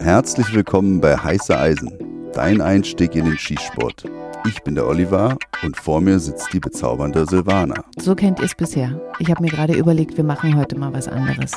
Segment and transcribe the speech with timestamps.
[0.00, 1.92] Herzlich willkommen bei Heiße Eisen,
[2.32, 4.04] dein Einstieg in den Skisport.
[4.48, 7.84] Ich bin der Oliver und vor mir sitzt die bezaubernde Silvana.
[7.98, 8.98] So kennt ihr es bisher.
[9.18, 11.52] Ich habe mir gerade überlegt, wir machen heute mal was anderes.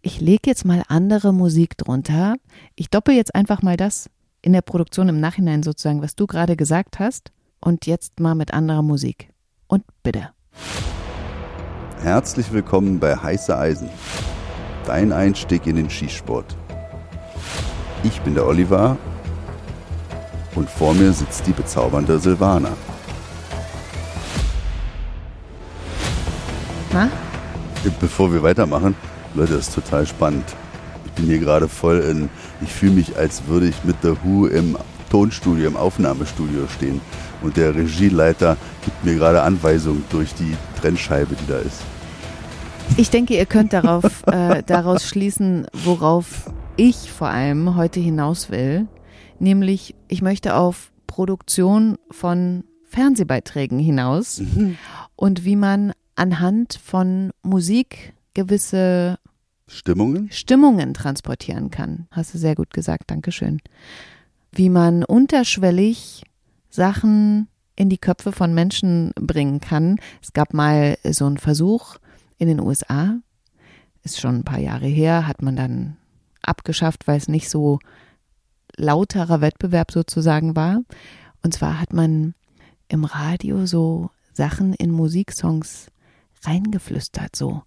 [0.00, 2.36] Ich lege jetzt mal andere Musik drunter.
[2.76, 4.08] Ich doppel jetzt einfach mal das
[4.40, 7.30] in der Produktion im Nachhinein sozusagen, was du gerade gesagt hast.
[7.60, 9.28] Und jetzt mal mit anderer Musik.
[9.66, 10.30] Und bitte.
[12.00, 13.90] Herzlich willkommen bei Heiße Eisen,
[14.86, 16.56] dein Einstieg in den Skisport.
[18.02, 18.96] Ich bin der Oliver
[20.54, 22.70] und vor mir sitzt die bezaubernde Silvana.
[26.92, 27.10] Na?
[28.00, 28.94] Bevor wir weitermachen,
[29.34, 30.44] Leute, das ist total spannend.
[31.04, 32.30] Ich bin hier gerade voll in,
[32.62, 34.78] ich fühle mich, als würde ich mit The Who im
[35.10, 37.02] Tonstudio, im Aufnahmestudio stehen.
[37.42, 41.82] Und der Regieleiter gibt mir gerade Anweisungen durch die Trennscheibe, die da ist.
[42.96, 46.50] Ich denke, ihr könnt darauf, äh, daraus schließen, worauf
[46.80, 48.88] ich vor allem heute hinaus will.
[49.38, 54.76] Nämlich, ich möchte auf Produktion von Fernsehbeiträgen hinaus Mhm.
[55.14, 59.18] und wie man anhand von Musik gewisse
[59.66, 60.30] Stimmungen?
[60.32, 62.06] Stimmungen transportieren kann.
[62.10, 63.60] Hast du sehr gut gesagt, Dankeschön.
[64.50, 66.22] Wie man unterschwellig
[66.70, 69.98] Sachen in die Köpfe von Menschen bringen kann.
[70.22, 71.96] Es gab mal so einen Versuch
[72.38, 73.18] in den USA,
[74.02, 75.96] ist schon ein paar Jahre her, hat man dann
[76.42, 77.78] abgeschafft, weil es nicht so
[78.76, 80.82] lauterer Wettbewerb sozusagen war.
[81.42, 82.34] Und zwar hat man
[82.88, 85.88] im Radio so Sachen in Musiksongs
[86.44, 87.62] reingeflüstert, so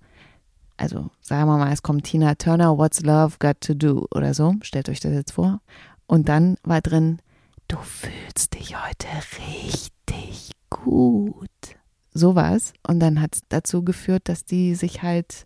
[0.77, 4.55] also sagen wir mal, es kommt Tina Turner, What's Love Got to Do oder so,
[4.61, 5.61] stellt euch das jetzt vor.
[6.07, 7.19] Und dann war drin,
[7.67, 9.07] du fühlst dich heute
[9.39, 11.49] richtig gut.
[12.13, 12.73] Sowas.
[12.85, 15.43] Und dann hat es dazu geführt, dass die sich halt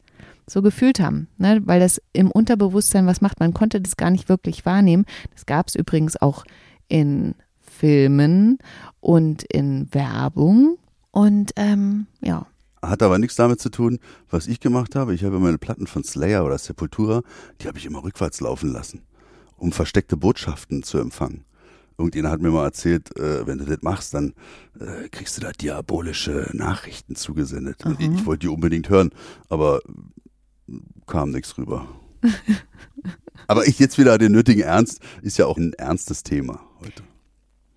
[0.50, 1.62] so gefühlt haben, ne?
[1.66, 3.40] weil das im Unterbewusstsein was macht.
[3.40, 5.06] Man konnte das gar nicht wirklich wahrnehmen.
[5.34, 6.46] Das gab es übrigens auch
[6.88, 8.58] in Filmen
[9.00, 10.78] und in Werbung.
[11.12, 12.48] Und ähm, ja,
[12.82, 14.00] Hat aber nichts damit zu tun,
[14.30, 15.14] was ich gemacht habe.
[15.14, 17.24] Ich habe meine Platten von Slayer oder Sepultura,
[17.62, 19.02] die habe ich immer rückwärts laufen lassen,
[19.58, 21.44] um versteckte Botschaften zu empfangen.
[21.98, 24.34] Irgendjemand hat mir mal erzählt, äh, wenn du das machst, dann
[24.80, 27.84] äh, kriegst du da diabolische Nachrichten zugesendet.
[27.86, 29.10] Und ich, ich wollte die unbedingt hören,
[29.50, 29.82] aber
[31.06, 31.88] kam nichts rüber.
[33.48, 37.04] aber ich jetzt wieder den nötigen Ernst, ist ja auch ein ernstes Thema heute.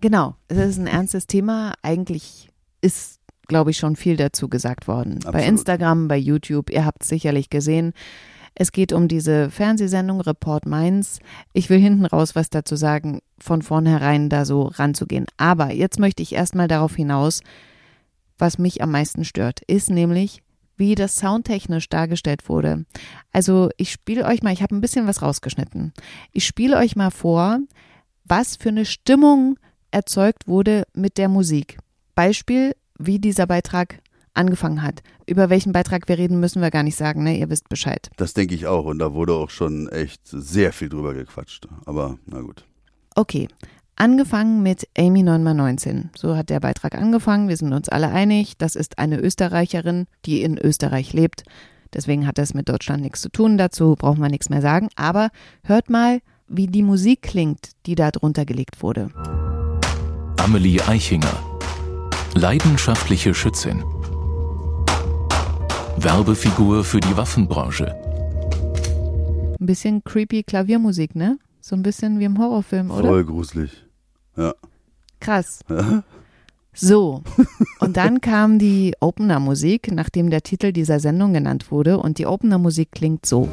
[0.01, 1.73] Genau, es ist ein ernstes Thema.
[1.83, 2.49] Eigentlich
[2.81, 5.19] ist, glaube ich, schon viel dazu gesagt worden.
[5.19, 5.47] Bei Absolut.
[5.47, 7.93] Instagram, bei YouTube, ihr habt es sicherlich gesehen.
[8.55, 11.19] Es geht um diese Fernsehsendung Report Mainz.
[11.53, 15.25] Ich will hinten raus was dazu sagen, von vornherein da so ranzugehen.
[15.37, 17.41] Aber jetzt möchte ich erstmal darauf hinaus,
[18.37, 20.41] was mich am meisten stört, ist nämlich,
[20.81, 22.85] wie das soundtechnisch dargestellt wurde.
[23.31, 25.93] Also ich spiele euch mal, ich habe ein bisschen was rausgeschnitten.
[26.31, 27.59] Ich spiele euch mal vor,
[28.25, 29.59] was für eine Stimmung
[29.91, 31.77] erzeugt wurde mit der Musik.
[32.15, 33.99] Beispiel, wie dieser Beitrag
[34.33, 35.03] angefangen hat.
[35.27, 37.37] Über welchen Beitrag wir reden, müssen wir gar nicht sagen, ne?
[37.37, 38.09] Ihr wisst Bescheid.
[38.17, 41.67] Das denke ich auch und da wurde auch schon echt sehr viel drüber gequatscht.
[41.85, 42.65] Aber na gut.
[43.13, 43.47] Okay.
[44.01, 46.05] Angefangen mit Amy 9x19.
[46.17, 47.49] So hat der Beitrag angefangen.
[47.49, 48.57] Wir sind uns alle einig.
[48.57, 51.43] Das ist eine Österreicherin, die in Österreich lebt.
[51.93, 53.59] Deswegen hat das mit Deutschland nichts zu tun.
[53.59, 54.89] Dazu brauchen wir nichts mehr sagen.
[54.95, 55.29] Aber
[55.63, 59.09] hört mal, wie die Musik klingt, die da drunter gelegt wurde.
[60.37, 61.37] Amelie Eichinger.
[62.33, 63.83] Leidenschaftliche Schützin.
[65.97, 67.93] Werbefigur für die Waffenbranche.
[69.59, 71.37] Ein bisschen creepy Klaviermusik, ne?
[71.59, 73.07] So ein bisschen wie im Horrorfilm, oder?
[73.07, 73.90] Voll gruselig.
[74.37, 74.53] Ja.
[75.19, 75.59] Krass.
[76.73, 77.21] So,
[77.79, 81.97] und dann kam die Opener-Musik, nachdem der Titel dieser Sendung genannt wurde.
[81.97, 83.49] Und die Opener-Musik klingt so.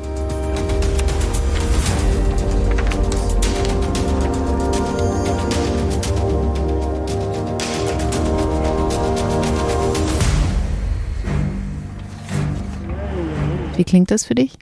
[13.76, 14.58] Wie klingt das für dich?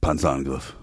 [0.00, 0.76] Panzerangriff.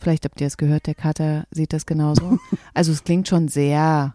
[0.00, 2.38] Vielleicht habt ihr es gehört, der Kater sieht das genauso.
[2.74, 4.14] Also es klingt schon sehr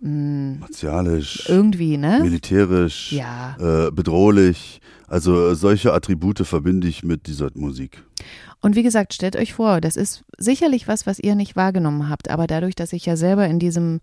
[0.00, 2.20] mh, Martialisch, irgendwie, ne?
[2.22, 3.56] militärisch, Ja.
[3.58, 4.80] äh, bedrohlich.
[5.08, 8.02] Also äh, solche Attribute verbinde ich mit dieser Musik.
[8.60, 12.28] Und wie gesagt, stellt euch vor, das ist sicherlich was, was ihr nicht wahrgenommen habt,
[12.30, 14.00] aber dadurch, dass ich ja selber in diesem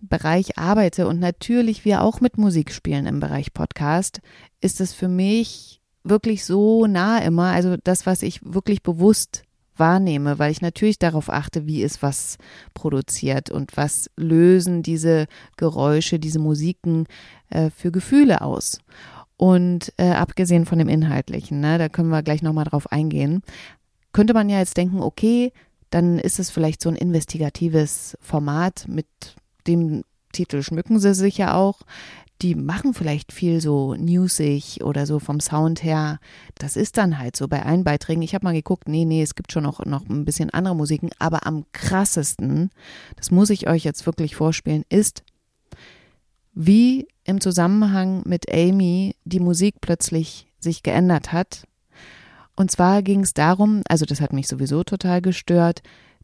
[0.00, 4.20] Bereich arbeite und natürlich wir auch mit Musik spielen im Bereich Podcast,
[4.60, 9.44] ist es für mich wirklich so nah immer, also das, was ich wirklich bewusst
[9.76, 12.38] wahrnehme, weil ich natürlich darauf achte, wie ist was
[12.74, 15.26] produziert und was lösen diese
[15.56, 17.06] Geräusche, diese Musiken
[17.50, 18.78] äh, für Gefühle aus.
[19.36, 23.42] Und äh, abgesehen von dem Inhaltlichen, ne, da können wir gleich nochmal drauf eingehen,
[24.12, 25.52] könnte man ja jetzt denken, okay,
[25.90, 29.06] dann ist es vielleicht so ein investigatives Format, mit
[29.66, 31.80] dem Titel schmücken sie sich ja auch.
[32.42, 36.18] Die machen vielleicht viel so newsig oder so vom Sound her.
[36.56, 38.22] Das ist dann halt so bei allen Beiträgen.
[38.22, 41.10] Ich habe mal geguckt, nee, nee, es gibt schon noch, noch ein bisschen andere Musiken,
[41.20, 42.70] aber am krassesten,
[43.14, 45.22] das muss ich euch jetzt wirklich vorspielen, ist,
[46.52, 51.66] wie im Zusammenhang mit Amy die Musik plötzlich sich geändert hat.
[52.56, 55.82] Und zwar ging es darum, also das hat mich sowieso total gestört,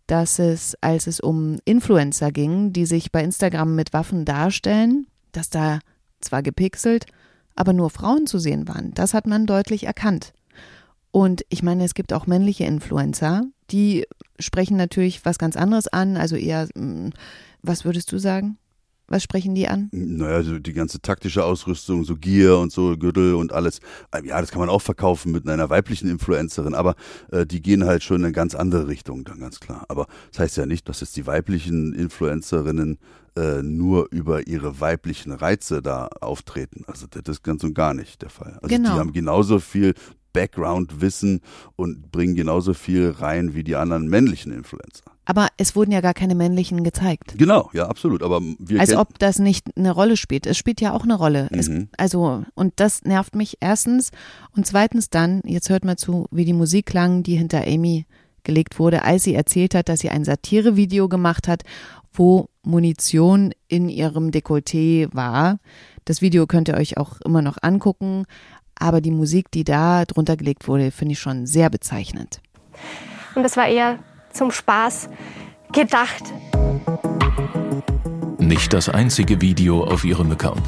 [0.09, 5.50] dass es, als es um Influencer ging, die sich bei Instagram mit Waffen darstellen, dass
[5.50, 5.79] da
[6.20, 7.06] zwar gepixelt,
[7.55, 8.93] aber nur Frauen zu sehen waren.
[8.94, 10.32] Das hat man deutlich erkannt.
[11.11, 14.06] Und ich meine, es gibt auch männliche Influencer, die
[14.38, 17.12] sprechen natürlich was ganz anderes an, also eher, hm,
[17.62, 18.59] was würdest du sagen?
[19.10, 19.88] Was sprechen die an?
[19.93, 23.81] Naja, so die ganze taktische Ausrüstung, so Gear und so, Gürtel und alles.
[24.14, 26.94] Ähm, ja, das kann man auch verkaufen mit einer weiblichen Influencerin, aber
[27.32, 29.87] äh, die gehen halt schon in eine ganz andere Richtung, dann ganz klar.
[29.88, 32.99] Aber das heißt ja nicht, dass jetzt die weiblichen Influencerinnen
[33.37, 36.84] äh, nur über ihre weiblichen Reize da auftreten.
[36.87, 38.58] Also das ist ganz und gar nicht der Fall.
[38.62, 38.93] Also Genau.
[38.94, 39.94] die haben genauso viel
[40.34, 41.40] Background-Wissen
[41.76, 45.05] und bringen genauso viel rein wie die anderen männlichen Influencer.
[45.31, 47.35] Aber es wurden ja gar keine männlichen gezeigt.
[47.37, 48.23] Genau, ja, absolut.
[48.23, 50.47] Aber wir Als ob das nicht eine Rolle spielt.
[50.47, 51.49] Es spielt ja auch eine Rolle.
[51.51, 51.89] Es, Mhm.
[51.99, 54.11] also, und das nervt mich erstens.
[54.57, 58.07] Und zweitens dann, jetzt hört mal zu, wie die Musik klang, die hinter Amy
[58.43, 61.63] gelegt wurde, als sie erzählt hat, dass sie ein Satirevideo gemacht hat,
[62.15, 65.59] wo Munition in ihrem Dekolleté war.
[66.07, 68.25] Das Video könnt ihr euch auch immer noch angucken.
[68.77, 72.41] Aber die Musik, die da drunter gelegt wurde, finde ich schon sehr bezeichnend.
[73.35, 73.99] Und das war eher
[74.38, 75.08] zum Spaß
[75.73, 76.23] gedacht.
[78.38, 80.62] Nicht das einzige Video auf ihrem Account.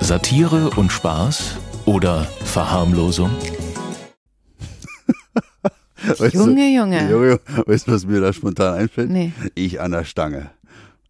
[0.00, 3.30] Satire und Spaß oder Verharmlosung?
[6.18, 7.10] Weißt du- Junge, Junge.
[7.10, 9.10] Junge, weißt du, was mir da spontan einfällt?
[9.10, 9.32] Nee.
[9.54, 10.50] Ich an der Stange.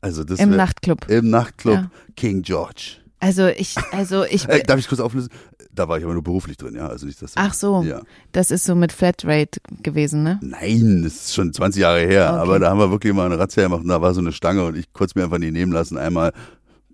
[0.00, 1.08] Also das Im Nachtclub.
[1.10, 1.90] Im Nachtclub Ja.
[2.16, 2.98] King George.
[3.18, 5.30] Also ich, also ich, Äh, darf ich kurz auflösen?
[5.76, 6.88] Da war ich aber nur beruflich drin, ja.
[6.88, 7.32] Also nicht das.
[7.36, 8.00] ach so, Ja.
[8.32, 10.40] das ist so mit Flatrate gewesen, ne?
[10.42, 12.30] Nein, das ist schon 20 Jahre her.
[12.32, 12.40] Okay.
[12.40, 14.64] Aber da haben wir wirklich mal eine Razzia gemacht und da war so eine Stange
[14.64, 15.96] und ich kurz mir einfach nie nehmen lassen.
[15.98, 16.32] Einmal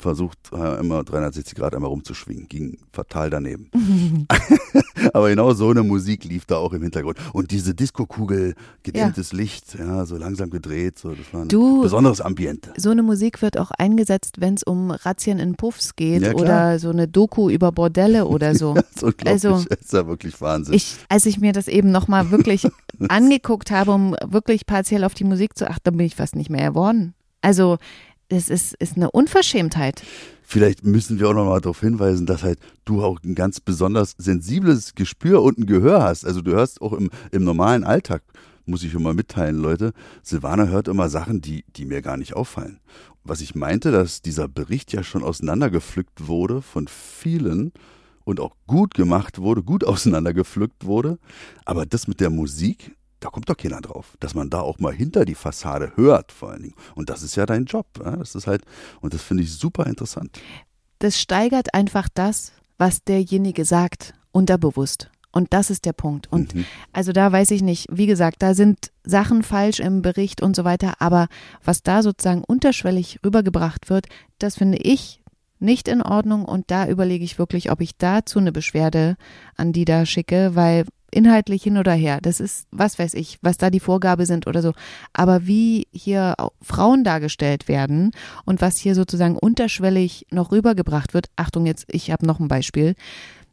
[0.02, 2.48] versucht, äh, immer 360 Grad einmal rumzuschwingen.
[2.48, 3.70] Ging fatal daneben.
[5.12, 7.18] aber genau so eine Musik lief da auch im Hintergrund.
[7.32, 10.98] Und diese Disco-Kugel, gedämmtes Licht, ja, so langsam gedreht.
[10.98, 12.72] So, das war ein Du- besonderes Ambiente.
[12.76, 16.78] So eine Musik wird auch eingesetzt, wenn es um Razzien in Puffs geht Ja, oder
[16.78, 18.74] so eine Doku über Bordelle oder so.
[19.02, 19.26] Das.
[19.26, 20.74] Also- das ist ja wirklich Wahnsinn.
[20.74, 22.66] Ich, als ich mir das eben nochmal wirklich
[23.08, 26.68] angeguckt habe, um wirklich partiell auf die Musik zu achten, bin ich fast nicht mehr
[26.70, 27.14] geworden.
[27.40, 27.78] Also,
[28.32, 30.02] es ist, ist eine Unverschämtheit.
[30.42, 34.14] Vielleicht müssen wir auch noch mal darauf hinweisen, dass halt du auch ein ganz besonders
[34.18, 36.26] sensibles Gespür und ein Gehör hast.
[36.26, 38.22] Also du hörst auch im, im normalen Alltag,
[38.66, 39.92] muss ich immer mitteilen, Leute,
[40.22, 42.80] Silvana hört immer Sachen, die, die mir gar nicht auffallen.
[43.24, 47.72] Was ich meinte, dass dieser Bericht ja schon auseinandergepflückt wurde von vielen
[48.24, 51.18] und auch gut gemacht wurde, gut auseinandergepflückt wurde.
[51.64, 54.92] Aber das mit der Musik, da kommt doch keiner drauf, dass man da auch mal
[54.92, 56.74] hinter die Fassade hört, vor allen Dingen.
[56.94, 57.86] Und das ist ja dein Job.
[58.04, 58.16] Ja?
[58.16, 58.64] Das ist halt,
[59.00, 60.40] und das finde ich super interessant.
[60.98, 65.10] Das steigert einfach das, was derjenige sagt, unterbewusst.
[65.30, 66.30] Und das ist der Punkt.
[66.30, 66.66] Und Mhm.
[66.92, 70.64] also da weiß ich nicht, wie gesagt, da sind Sachen falsch im Bericht und so
[70.64, 71.28] weiter, aber
[71.64, 74.06] was da sozusagen unterschwellig rübergebracht wird,
[74.38, 75.22] das finde ich
[75.58, 79.16] nicht in Ordnung und da überlege ich wirklich, ob ich dazu eine Beschwerde
[79.56, 83.58] an die da schicke, weil inhaltlich hin oder her, das ist, was weiß ich, was
[83.58, 84.72] da die Vorgabe sind oder so,
[85.12, 88.12] aber wie hier Frauen dargestellt werden
[88.44, 92.94] und was hier sozusagen unterschwellig noch rübergebracht wird, Achtung jetzt, ich habe noch ein Beispiel,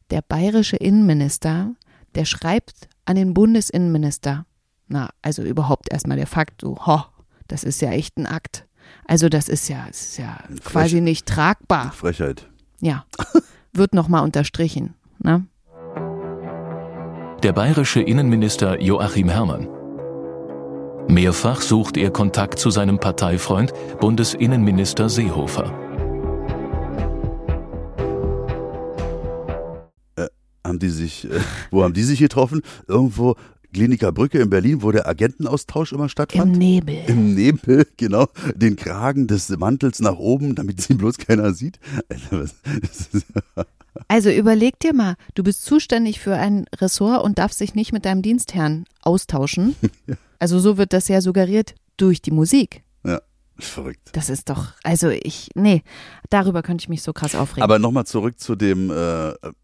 [0.10, 1.74] der bayerische Innenminister,
[2.16, 4.46] der schreibt an den Bundesinnenminister,
[4.88, 7.04] na, also überhaupt erstmal der Fakt, so, ho,
[7.48, 8.66] das ist ja echt ein Akt.
[9.06, 11.92] Also das ist ja, das ist ja quasi nicht tragbar.
[11.92, 12.48] Frechheit.
[12.80, 13.06] Ja,
[13.74, 14.96] wird nochmal unterstrichen.
[15.20, 15.46] Ne?
[17.44, 19.70] Der bayerische Innenminister Joachim Herrmann.
[21.08, 25.74] Mehrfach sucht er Kontakt zu seinem Parteifreund Bundesinnenminister Seehofer.
[30.66, 31.40] Haben die sich, äh,
[31.72, 32.62] wo haben die sich getroffen?
[32.88, 33.36] Irgendwo
[33.74, 36.58] Kliniker Brücke in Berlin, wo der Agentenaustausch immer Im stattfand.
[36.58, 37.04] Nebel.
[37.08, 41.80] Im Nebel, genau, den Kragen des Mantels nach oben, damit sie bloß keiner sieht.
[44.08, 48.06] Also überleg dir mal, du bist zuständig für ein Ressort und darfst dich nicht mit
[48.06, 49.76] deinem Dienstherrn austauschen.
[50.42, 52.84] Also so wird das ja suggeriert durch die Musik.
[53.60, 54.10] Verrückt.
[54.14, 55.84] Das ist doch, also ich, nee,
[56.30, 57.64] darüber könnte ich mich so krass aufregen.
[57.64, 58.94] Aber nochmal zurück zu dem, äh,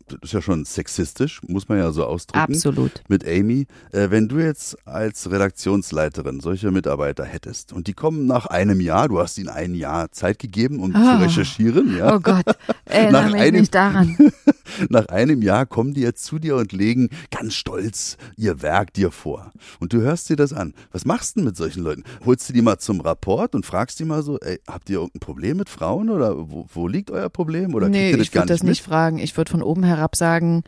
[0.07, 2.53] das ist ja schon sexistisch, muss man ja so ausdrücken.
[2.53, 2.91] Absolut.
[3.07, 3.67] Mit Amy.
[3.91, 9.07] Äh, wenn du jetzt als Redaktionsleiterin solche Mitarbeiter hättest und die kommen nach einem Jahr,
[9.07, 11.17] du hast ihnen ein Jahr Zeit gegeben, um Ah.
[11.17, 12.15] zu recherchieren, ja.
[12.15, 12.45] Oh Gott,
[12.85, 14.17] erinnere Nach mich einem- nicht daran.
[14.89, 19.11] Nach einem Jahr kommen die jetzt zu dir und legen ganz stolz ihr Werk dir
[19.11, 19.51] vor.
[19.79, 20.73] Und du hörst dir das an.
[20.91, 22.03] Was machst du denn mit solchen Leuten?
[22.25, 25.19] Holst du die mal zum Rapport und fragst die mal so, ey, habt ihr irgendein
[25.19, 27.75] Problem mit Frauen oder wo, wo liegt euer Problem?
[27.75, 29.19] Oder nee, das ich würde das nicht nicht fragen.
[29.19, 30.65] Ich würde von oben herab sagen, mit?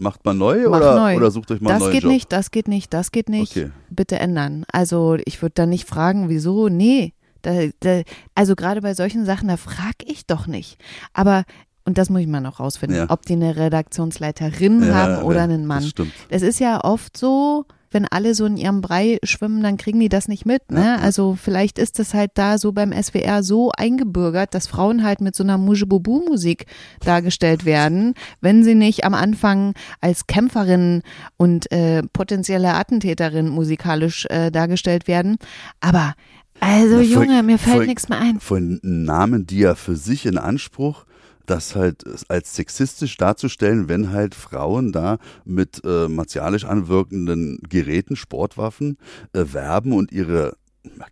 [0.00, 1.16] Macht man neu Mach oder, neu.
[1.16, 2.12] oder sucht euch mal einen das neuen geht Job?
[2.12, 3.56] nicht, das geht nicht, das geht nicht.
[3.56, 3.70] Okay.
[3.90, 4.64] Bitte ändern.
[4.72, 6.68] Also ich würde da nicht fragen, wieso?
[6.68, 7.12] Nee.
[7.42, 8.02] Da, da,
[8.34, 10.78] also gerade bei solchen Sachen, da frage ich doch nicht.
[11.14, 11.44] Aber,
[11.84, 13.06] und das muss ich mal noch rausfinden, Ja.
[13.10, 15.80] ob die eine Redaktionsleiterin Ja, haben oder ja, einen Mann.
[15.80, 16.12] Das stimmt.
[16.28, 20.08] Es ist ja oft so, wenn alle so in ihrem Brei schwimmen, dann kriegen die
[20.08, 20.70] das nicht mit.
[20.70, 20.80] Ne?
[20.80, 20.96] Ja, ja.
[20.96, 25.34] Also vielleicht ist es halt da so beim SWR so eingebürgert, dass Frauen halt mit
[25.34, 26.66] so einer Mujibubu-Musik
[27.04, 31.02] dargestellt werden, wenn sie nicht am Anfang als Kämpferin
[31.36, 35.36] und äh, potenzielle Attentäterin musikalisch äh, dargestellt werden.
[35.80, 36.14] Aber
[36.60, 38.40] also Ja, Junge, mir fällt nichts mehr ein.
[38.40, 41.04] Von Namen, die ja für sich in Anspruch,
[41.50, 48.98] das halt als sexistisch darzustellen, wenn halt Frauen da mit äh, martialisch anwirkenden Geräten, Sportwaffen
[49.32, 50.56] äh, werben und ihre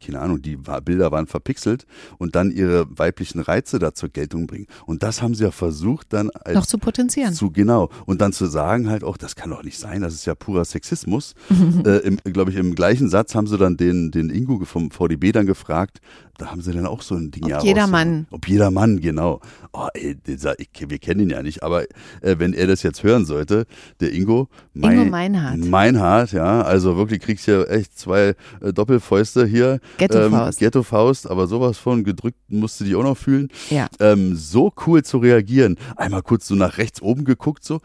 [0.04, 1.86] keine Ahnung, die Bilder waren verpixelt
[2.18, 4.66] und dann ihre weiblichen Reize da zur Geltung bringen.
[4.86, 7.34] Und das haben sie ja versucht dann Noch zu potenzieren.
[7.34, 10.26] zu genau und dann zu sagen halt auch, das kann doch nicht sein, das ist
[10.26, 11.34] ja purer Sexismus.
[11.84, 15.46] äh, glaube ich, im gleichen Satz haben sie dann den den Ingo vom VDB dann
[15.46, 16.00] gefragt.
[16.38, 17.86] Da haben sie dann auch so ein Ding Ob ja jeder.
[17.86, 18.26] Mann.
[18.30, 19.40] Ob jeder Mann, genau.
[19.72, 21.84] Oh, ey, dieser, ich, wir kennen ihn ja nicht, aber
[22.20, 23.66] äh, wenn er das jetzt hören sollte,
[24.00, 25.58] der Ingo, Ingo Meinhardt.
[25.58, 29.65] Meinhardt, ja, also wirklich kriegst du ja echt zwei äh, Doppelfäuste hier.
[29.98, 30.60] Ghetto-Faust.
[30.60, 33.86] Ähm, Ghetto-Faust, aber sowas von gedrückt musst du dich auch noch fühlen Ja.
[34.00, 35.76] ähm, so cool zu reagieren.
[35.96, 37.80] Einmal kurz so nach rechts oben geguckt, so.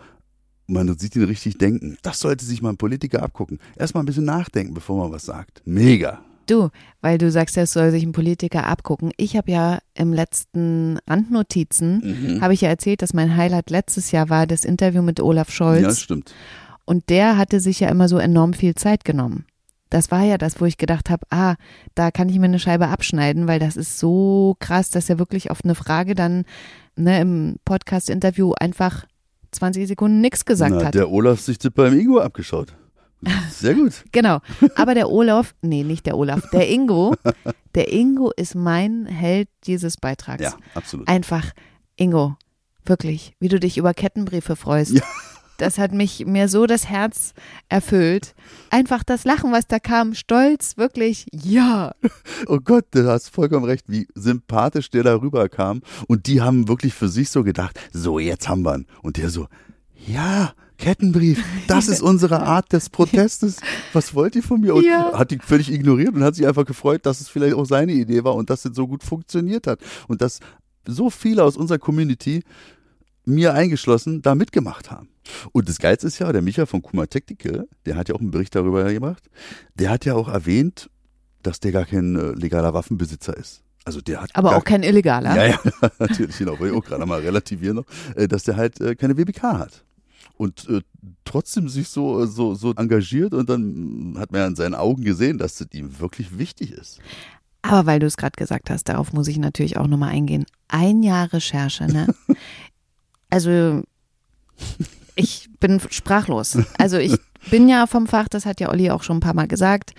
[0.67, 1.97] Man sieht ihn richtig denken.
[2.01, 3.59] Das sollte sich mal ein Politiker abgucken.
[3.75, 5.61] Erstmal ein bisschen nachdenken, bevor man was sagt.
[5.65, 6.21] Mega.
[6.47, 6.69] Du,
[7.01, 9.11] weil du sagst, das soll sich ein Politiker abgucken.
[9.17, 12.01] Ich habe ja im letzten Randnotizen,
[12.37, 12.41] Mhm.
[12.41, 15.53] habe ich ja erzählt, dass mein Highlight letztes Jahr war das Interview mit Olaf Ja,
[15.53, 15.83] Scholz.
[15.83, 16.33] das stimmt.
[16.85, 19.45] und der hatte sich ja immer so enorm viel Zeit genommen.
[19.91, 21.55] Das war ja das, wo ich gedacht habe, ah,
[21.95, 25.51] da kann ich mir eine Scheibe abschneiden, weil das ist so krass, dass er wirklich
[25.51, 26.45] auf eine Frage dann
[26.95, 29.05] ne, im Podcast-Interview einfach
[29.51, 30.95] 20 Sekunden nichts gesagt Na, hat.
[30.95, 32.73] der Olaf sich das beim Ingo abgeschaut.
[33.51, 34.05] Sehr gut.
[34.13, 34.39] Genau.
[34.75, 37.15] Aber der Olaf, nee, nicht der Olaf, der Ingo,
[37.75, 40.41] der Ingo ist mein Held dieses Beitrags.
[40.41, 41.07] Ja, absolut.
[41.09, 41.51] Einfach,
[41.97, 42.37] Ingo,
[42.85, 44.93] wirklich, wie du dich über Kettenbriefe freust.
[44.93, 45.01] Ja.
[45.61, 47.33] Das hat mich mir so das Herz
[47.69, 48.33] erfüllt.
[48.71, 51.93] Einfach das Lachen, was da kam, stolz, wirklich, ja.
[52.47, 55.81] Oh Gott, du hast vollkommen recht, wie sympathisch der da rüberkam.
[56.07, 58.87] Und die haben wirklich für sich so gedacht, so, jetzt haben wir ihn.
[59.03, 59.47] Und der so,
[60.07, 63.57] ja, Kettenbrief, das ist unsere Art des Protestes.
[63.93, 64.73] Was wollt ihr von mir?
[64.73, 65.11] Und Ja.
[65.13, 68.23] hat die völlig ignoriert und hat sich einfach gefreut, dass es vielleicht auch seine Idee
[68.23, 69.79] war und dass es so gut funktioniert hat.
[70.07, 70.39] Und dass
[70.87, 72.43] so viele aus unserer Community,
[73.25, 75.09] mir eingeschlossen, da mitgemacht haben.
[75.51, 78.31] Und das Geilste ist ja, der Micha von Kuma Tactical, der hat ja auch einen
[78.31, 79.29] Bericht darüber gemacht,
[79.75, 80.89] der hat ja auch erwähnt,
[81.43, 83.63] dass der gar kein äh, legaler Waffenbesitzer ist.
[83.83, 85.35] Also der hat Aber auch kein Illegaler.
[85.35, 85.59] ja, ja,
[85.99, 86.59] natürlich, genau.
[86.59, 87.85] Wollte ich auch gerade mal relativieren noch,
[88.15, 89.83] äh, dass der halt äh, keine WBK hat.
[90.37, 90.81] Und äh,
[91.25, 95.03] trotzdem sich so, so, so engagiert und dann mm, hat man ja in seinen Augen
[95.03, 96.99] gesehen, dass das ihm wirklich wichtig ist.
[97.63, 100.45] Aber weil du es gerade gesagt hast, darauf muss ich natürlich auch nochmal eingehen.
[100.67, 102.07] Ein Jahr Recherche, ne?
[103.31, 103.81] Also,
[105.15, 106.59] ich bin sprachlos.
[106.77, 107.17] Also, ich
[107.49, 109.93] bin ja vom Fach, das hat ja Olli auch schon ein paar Mal gesagt.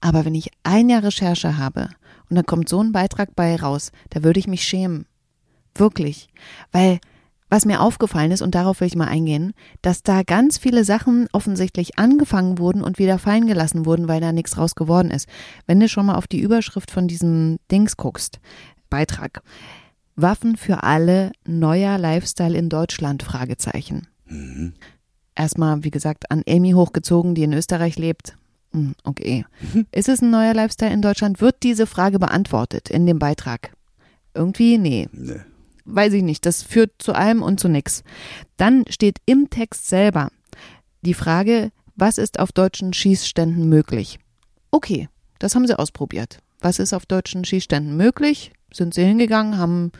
[0.00, 1.90] Aber wenn ich ein Jahr Recherche habe
[2.28, 5.06] und dann kommt so ein Beitrag bei raus, da würde ich mich schämen.
[5.74, 6.28] Wirklich.
[6.72, 6.98] Weil,
[7.50, 11.28] was mir aufgefallen ist, und darauf will ich mal eingehen, dass da ganz viele Sachen
[11.32, 15.28] offensichtlich angefangen wurden und wieder fallen gelassen wurden, weil da nichts raus geworden ist.
[15.66, 18.40] Wenn du schon mal auf die Überschrift von diesem Dings guckst,
[18.90, 19.42] Beitrag.
[20.20, 24.08] Waffen für alle, neuer Lifestyle in Deutschland, Fragezeichen.
[24.26, 24.74] Mhm.
[25.34, 28.36] Erstmal, wie gesagt, an Amy hochgezogen, die in Österreich lebt.
[28.72, 29.46] Hm, Okay.
[29.92, 31.40] Ist es ein neuer Lifestyle in Deutschland?
[31.40, 33.72] Wird diese Frage beantwortet in dem Beitrag?
[34.34, 35.40] Irgendwie, nee Nee.
[35.84, 38.02] weiß ich nicht, das führt zu allem und zu nix.
[38.56, 40.30] Dann steht im Text selber
[41.02, 44.18] die Frage, was ist auf deutschen Schießständen möglich?
[44.72, 45.08] Okay,
[45.38, 46.40] das haben sie ausprobiert.
[46.60, 48.52] Was ist auf deutschen Schießständen möglich?
[48.72, 49.92] Sind sie hingegangen, haben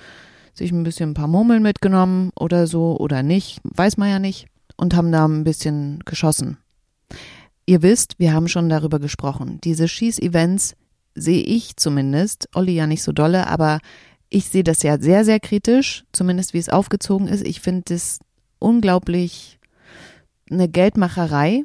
[0.54, 4.46] sich ein bisschen ein paar Murmeln mitgenommen oder so oder nicht, weiß man ja nicht,
[4.76, 6.58] und haben da ein bisschen geschossen.
[7.66, 9.60] Ihr wisst, wir haben schon darüber gesprochen.
[9.62, 10.74] Diese Schießevents,
[11.14, 13.80] sehe ich zumindest, Olli ja nicht so dolle, aber
[14.30, 17.46] ich sehe das ja sehr, sehr kritisch, zumindest wie es aufgezogen ist.
[17.46, 18.20] Ich finde es
[18.58, 19.58] unglaublich
[20.50, 21.64] eine Geldmacherei.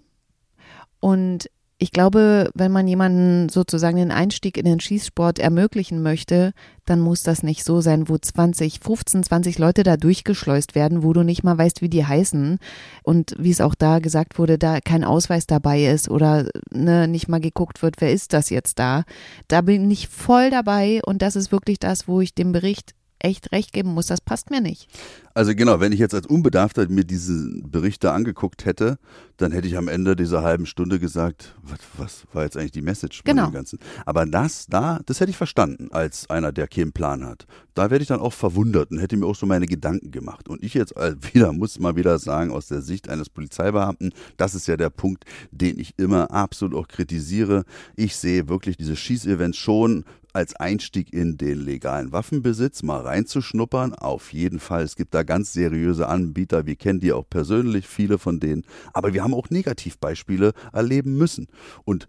[0.99, 1.49] Und
[1.83, 6.53] ich glaube, wenn man jemanden sozusagen den Einstieg in den Schießsport ermöglichen möchte,
[6.85, 11.11] dann muss das nicht so sein, wo 20, 15, 20 Leute da durchgeschleust werden, wo
[11.11, 12.59] du nicht mal weißt, wie die heißen
[13.03, 17.27] und wie es auch da gesagt wurde, da kein Ausweis dabei ist oder ne, nicht
[17.27, 19.03] mal geguckt wird, wer ist das jetzt da.
[19.49, 23.51] Da bin ich voll dabei und das ist wirklich das, wo ich dem Bericht echt
[23.51, 24.87] recht geben muss, das passt mir nicht.
[25.33, 28.99] Also genau, wenn ich jetzt als Unbedarfter mir diese Berichte angeguckt hätte,
[29.37, 32.81] dann hätte ich am Ende dieser halben Stunde gesagt, was, was war jetzt eigentlich die
[32.81, 33.47] Message genau.
[33.47, 33.79] dem Ganzen?
[34.05, 37.47] Aber das da, das hätte ich verstanden als einer, der keinen Plan hat.
[37.73, 40.49] Da werde ich dann auch verwundert und hätte mir auch so meine Gedanken gemacht.
[40.49, 40.93] Und ich jetzt
[41.33, 45.23] wieder, muss mal wieder sagen, aus der Sicht eines Polizeibeamten, das ist ja der Punkt,
[45.51, 47.63] den ich immer absolut auch kritisiere.
[47.95, 50.03] Ich sehe wirklich diese Schießevents schon
[50.33, 53.93] als Einstieg in den legalen Waffenbesitz mal reinzuschnuppern.
[53.93, 54.83] Auf jeden Fall.
[54.83, 56.65] Es gibt da ganz seriöse Anbieter.
[56.65, 58.63] Wir kennen die auch persönlich, viele von denen.
[58.93, 61.47] Aber wir haben auch Negativbeispiele erleben müssen.
[61.85, 62.07] Und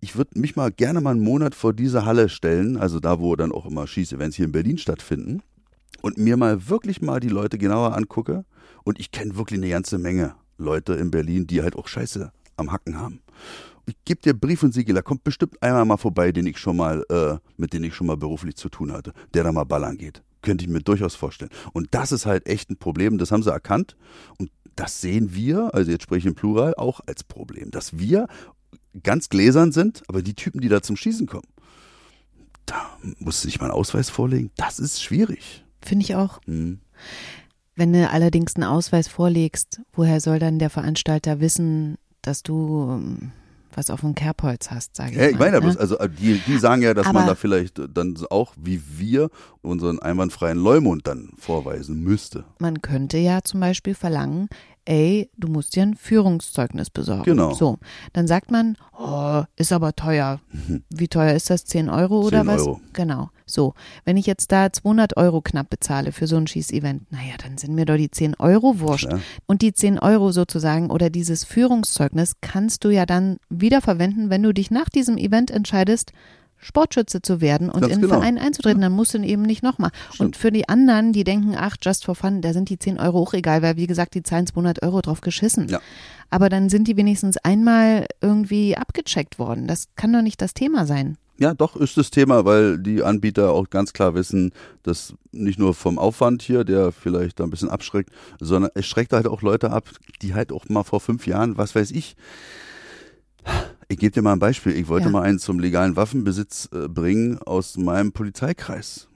[0.00, 3.34] ich würde mich mal gerne mal einen Monat vor diese Halle stellen, also da, wo
[3.36, 5.42] dann auch immer Schießevents hier in Berlin stattfinden,
[6.02, 8.44] und mir mal wirklich mal die Leute genauer angucke.
[8.82, 12.70] Und ich kenne wirklich eine ganze Menge Leute in Berlin, die halt auch Scheiße am
[12.70, 13.20] Hacken haben
[13.86, 16.76] ich gebe dir Brief und Siegel, da kommt bestimmt einmal mal vorbei, den ich schon
[16.76, 19.96] mal, äh, mit dem ich schon mal beruflich zu tun hatte, der da mal ballern
[19.96, 20.22] geht.
[20.42, 21.50] Könnte ich mir durchaus vorstellen.
[21.72, 23.96] Und das ist halt echt ein Problem, das haben sie erkannt.
[24.38, 28.26] Und das sehen wir, also jetzt spreche ich im Plural, auch als Problem, dass wir
[29.02, 31.48] ganz gläsern sind, aber die Typen, die da zum Schießen kommen,
[32.66, 34.50] da musst du nicht mal einen Ausweis vorlegen.
[34.56, 35.64] Das ist schwierig.
[35.82, 36.40] Finde ich auch.
[36.46, 36.80] Hm.
[37.76, 43.32] Wenn du allerdings einen Ausweis vorlegst, woher soll dann der Veranstalter wissen, dass du ähm,
[43.76, 45.30] was auf dem Kerbholz hast, sage ich ja, mal.
[45.30, 45.76] Ich meine, ne?
[45.78, 49.30] also die, die sagen ja, dass Aber man da vielleicht dann auch wie wir
[49.62, 52.44] unseren einwandfreien Leumund dann vorweisen müsste.
[52.58, 54.48] Man könnte ja zum Beispiel verlangen,
[54.84, 57.24] ey, du musst dir ein Führungszeugnis besorgen.
[57.24, 57.54] Genau.
[57.54, 57.78] So,
[58.12, 60.40] dann sagt man, oh, ist aber teuer.
[60.90, 61.64] Wie teuer ist das?
[61.64, 62.60] 10 Euro oder 10 was?
[62.60, 62.80] Euro.
[62.92, 63.30] Genau.
[63.46, 67.58] So, wenn ich jetzt da 200 Euro knapp bezahle für so ein Schießevent, naja, dann
[67.58, 69.08] sind mir doch die 10 Euro wurscht.
[69.08, 69.20] Klar.
[69.46, 74.42] Und die 10 Euro sozusagen oder dieses Führungszeugnis kannst du ja dann wieder verwenden, wenn
[74.42, 76.12] du dich nach diesem Event entscheidest,
[76.64, 78.20] Sportschütze zu werden und Ganz in den genau.
[78.20, 79.90] Verein einzutreten, dann musst du ihn eben nicht nochmal.
[80.18, 83.20] Und für die anderen, die denken, ach, just for fun, da sind die 10 Euro
[83.20, 85.68] auch egal, weil wie gesagt, die zahlen 200 Euro drauf geschissen.
[85.68, 85.80] Ja.
[86.30, 89.66] Aber dann sind die wenigstens einmal irgendwie abgecheckt worden.
[89.68, 91.18] Das kann doch nicht das Thema sein.
[91.36, 94.52] Ja, doch ist das Thema, weil die Anbieter auch ganz klar wissen,
[94.84, 99.12] dass nicht nur vom Aufwand hier, der vielleicht da ein bisschen abschreckt, sondern es schreckt
[99.12, 99.90] halt auch Leute ab,
[100.22, 102.16] die halt auch mal vor fünf Jahren, was weiß ich,
[103.88, 104.76] ich gebe dir mal ein Beispiel.
[104.76, 105.12] Ich wollte Ja.
[105.12, 109.08] mal einen zum legalen Waffenbesitz äh, bringen aus meinem Polizeikreis.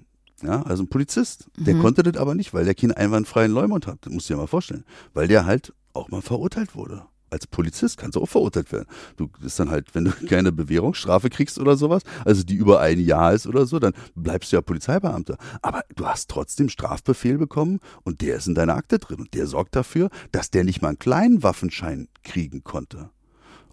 [0.42, 1.48] Ja, also ein Polizist.
[1.56, 1.80] Der Mhm.
[1.80, 3.98] konnte das aber nicht, weil der keinen einwandfreien Leumund hat.
[4.02, 4.84] Das musst du dir mal vorstellen.
[5.12, 7.02] Weil der halt auch mal verurteilt wurde.
[7.30, 8.86] Als Polizist kannst du auch verurteilt werden.
[9.16, 12.80] Du das ist dann halt, wenn du keine Bewährungsstrafe kriegst oder sowas, also die über
[12.80, 15.36] ein Jahr ist oder so, dann bleibst du ja Polizeibeamter.
[15.60, 19.46] Aber du hast trotzdem Strafbefehl bekommen und der ist in deiner Akte drin und der
[19.46, 23.10] sorgt dafür, dass der nicht mal einen kleinen Waffenschein kriegen konnte.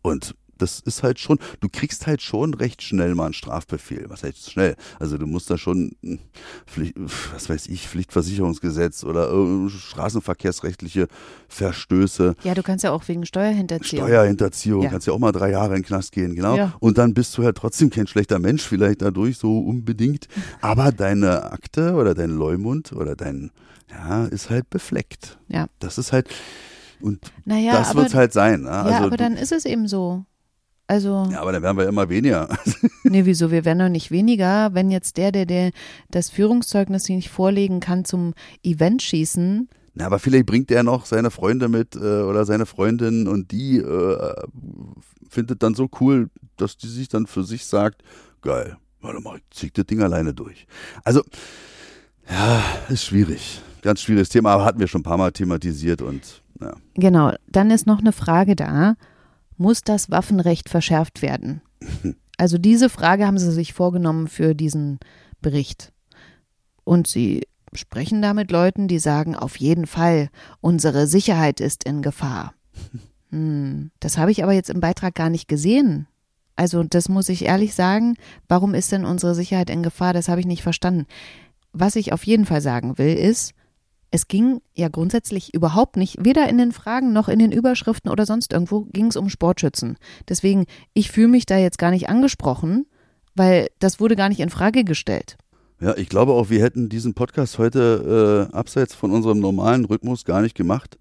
[0.02, 4.06] Und das ist halt schon, du kriegst halt schon recht schnell mal einen Strafbefehl.
[4.10, 4.76] Was heißt schnell?
[5.00, 6.20] Also du musst da schon, hm,
[6.66, 6.94] Pflicht,
[7.34, 11.08] was weiß ich, Pflichtversicherungsgesetz oder äh, straßenverkehrsrechtliche
[11.48, 14.06] Verstöße, Ja, du kannst ja auch wegen Steuerhinterziehung.
[14.08, 14.90] Steuerhinterziehung, Ja.
[14.90, 16.56] kannst ja auch mal drei Jahre in den Knast gehen, genau.
[16.58, 16.74] Ja.
[16.80, 20.28] Und dann bist du halt trotzdem kein schlechter Mensch, vielleicht dadurch so unbedingt.
[20.62, 23.52] Aber deine Akte oder dein Leumund oder dein,
[23.90, 25.38] ja, ist halt befleckt.
[25.48, 25.68] Ja.
[25.80, 26.28] Das ist halt,
[27.02, 28.62] und Naja, das aber, wird's halt sein.
[28.62, 28.68] Ne?
[28.70, 30.26] ja, Also aber du- dann ist es eben so.
[30.88, 32.48] Also, ja, aber dann werden wir immer weniger.
[33.04, 33.50] nee, wieso?
[33.50, 35.72] Wir werden doch nicht weniger, wenn jetzt der, der, der
[36.12, 39.68] das Führungszeugnis nicht vorlegen kann zum Event schießen.
[39.96, 43.78] Na, aber vielleicht bringt er noch seine Freunde mit äh, oder seine Freundin und die
[43.78, 44.34] äh,
[45.30, 48.04] findet dann so cool, dass die sich dann für sich sagt,
[48.42, 50.68] geil, warte mal, ich zieh das Ding alleine durch.
[51.04, 51.24] Also,
[52.30, 53.62] ja, ist schwierig.
[53.82, 56.74] Ganz schwieriges Thema, aber hatten wir schon ein paar Mal thematisiert und ja.
[56.96, 58.96] Genau, dann ist noch eine Frage da.
[59.58, 61.62] Muss das Waffenrecht verschärft werden?
[62.38, 65.00] Also diese Frage haben sie sich vorgenommen für diesen
[65.40, 65.94] Bericht.
[66.84, 70.28] Und sie sprechen da mit Leuten, die sagen, auf jeden Fall,
[70.60, 72.54] unsere Sicherheit ist in Gefahr.
[73.32, 76.08] Hm, das habe ich aber jetzt im Beitrag gar nicht gesehen.
[76.56, 78.16] Also das muss ich ehrlich sagen.
[78.48, 80.14] Warum ist denn unsere Sicherheit in Gefahr?
[80.14, 81.08] Das habe ich nicht verstanden.
[81.74, 83.54] Was ich auf jeden Fall sagen will, ist,
[84.16, 88.26] es ging ja grundsätzlich überhaupt nicht, weder in den Fragen noch in den Überschriften oder
[88.26, 89.98] sonst irgendwo, ging es um Sportschützen.
[90.28, 92.86] Deswegen, ich fühle mich da jetzt gar nicht angesprochen
[93.36, 95.38] weil das wurde gar nicht in Frage gestellt.
[95.82, 100.24] Ja, ich glaube auch, wir hätten diesen Podcast heute äh, abseits von unserem normalen Rhythmus
[100.24, 100.98] gar nicht gemacht,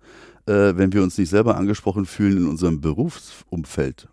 [0.47, 4.09] äh, wenn wir uns nicht selber angesprochen fühlen in unserem Berufsumfeld.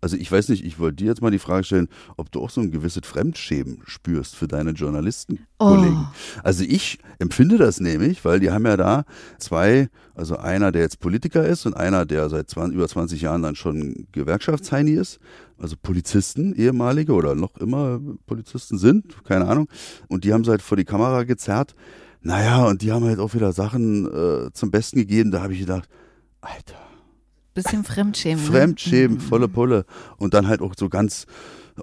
[0.00, 2.50] Also ich weiß nicht, ich wollte dir jetzt mal die Frage stellen, ob du auch
[2.50, 6.06] so ein gewisses Fremdschämen spürst für deine Journalistenkollegen.
[6.06, 6.40] Oh.
[6.42, 9.04] Also ich empfinde das nämlich, weil die haben ja da
[9.38, 13.42] zwei, also einer, der jetzt Politiker ist und einer, der seit 20, über 20 Jahren
[13.42, 15.20] dann schon Gewerkschaftsheini ist,
[15.58, 19.68] also Polizisten, ehemalige oder noch immer Polizisten sind, keine Ahnung.
[20.08, 21.74] Und die haben sie halt vor die Kamera gezerrt.
[22.22, 25.30] Naja, und die haben halt auch wieder Sachen äh, zum Besten gegeben.
[25.30, 25.88] Da habe ich gedacht,
[26.40, 26.78] Alter,
[27.54, 28.44] Bisschen Fremdschämen.
[28.44, 28.50] ne?
[28.50, 29.84] Fremdschämen, volle Pulle.
[30.18, 31.26] Und dann halt auch so ganz,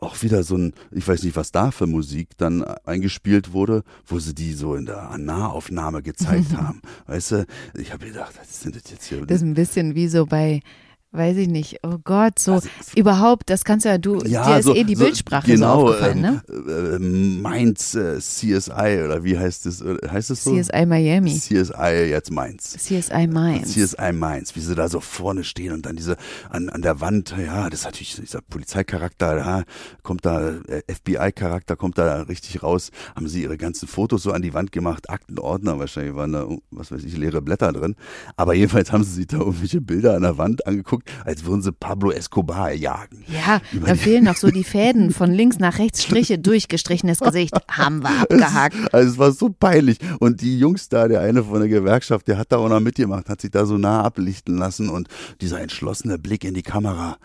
[0.02, 4.20] auch wieder so ein, ich weiß nicht, was da für Musik dann eingespielt wurde, wo
[4.20, 6.82] sie die so in der Nahaufnahme gezeigt haben.
[7.08, 9.26] Weißt du, ich habe gedacht, was sind das jetzt hier?
[9.26, 10.62] Das ist ein bisschen wie so bei,
[11.12, 14.68] weiß ich nicht, oh Gott, so Also, überhaupt, das kannst du ja, du, dir ist
[14.68, 16.44] eh die Bildsprache genau, so aufgefallen, ne?
[16.50, 19.82] ähm, äh, Mainz äh, CSI oder wie heißt es?
[19.82, 20.56] äh, Heißt es so?
[20.56, 22.74] CSI Miami, CSI jetzt Mainz.
[22.78, 23.74] CSI Mainz.
[23.74, 26.18] CSI Mainz, wie sie da so vorne stehen und dann diese
[26.50, 29.64] an, an der Wand, ja, das ist natürlich dieser Polizeicharakter, da
[30.04, 34.42] kommt da, äh, FBI-Charakter kommt da richtig raus, haben sie ihre ganzen Fotos so an
[34.42, 37.96] die Wand gemacht, Aktenordner, wahrscheinlich waren da, was weiß ich, leere Blätter drin,
[38.36, 41.72] aber jedenfalls haben sie sich da irgendwelche Bilder an der Wand angeguckt, als würden sie
[41.72, 43.24] Pablo Escobar jagen.
[43.28, 47.54] Ja, Über da fehlen noch so die Fäden von links nach rechts, Striche, durchgestrichenes Gesicht,
[47.70, 48.76] haben wir abgehakt.
[48.94, 49.98] Also es war so peinlich.
[50.20, 53.30] Und die Jungs da, der eine von der Gewerkschaft, der hat da auch noch mitgemacht,
[53.30, 55.08] hat sich da so nah ablichten lassen und
[55.42, 57.18] dieser entschlossene Blick in die Kamera.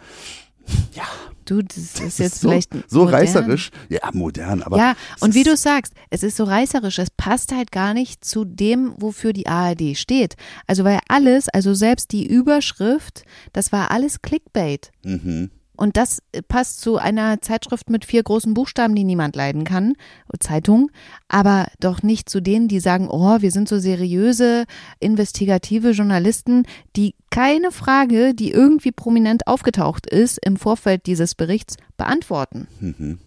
[0.94, 1.04] Ja,
[1.52, 3.14] Du, das ist das jetzt so, vielleicht so modern.
[3.14, 3.70] reißerisch.
[3.90, 7.70] Ja, modern, aber ja, und wie du sagst, es ist so reißerisch, es passt halt
[7.72, 10.36] gar nicht zu dem, wofür die ARD steht.
[10.66, 14.92] Also weil alles, also selbst die Überschrift, das war alles Clickbait.
[15.04, 15.50] Mhm.
[15.82, 19.94] Und das passt zu einer Zeitschrift mit vier großen Buchstaben, die niemand leiden kann,
[20.38, 20.92] Zeitung,
[21.26, 24.66] aber doch nicht zu denen, die sagen, oh, wir sind so seriöse,
[25.00, 32.68] investigative Journalisten, die keine Frage, die irgendwie prominent aufgetaucht ist, im Vorfeld dieses Berichts beantworten.
[32.78, 33.18] Mhm.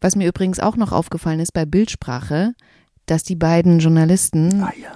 [0.00, 2.54] Was mir übrigens auch noch aufgefallen ist bei Bildsprache,
[3.06, 4.92] dass die beiden Journalisten Ah ja.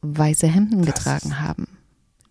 [0.00, 1.68] weiße Hemden Das getragen haben.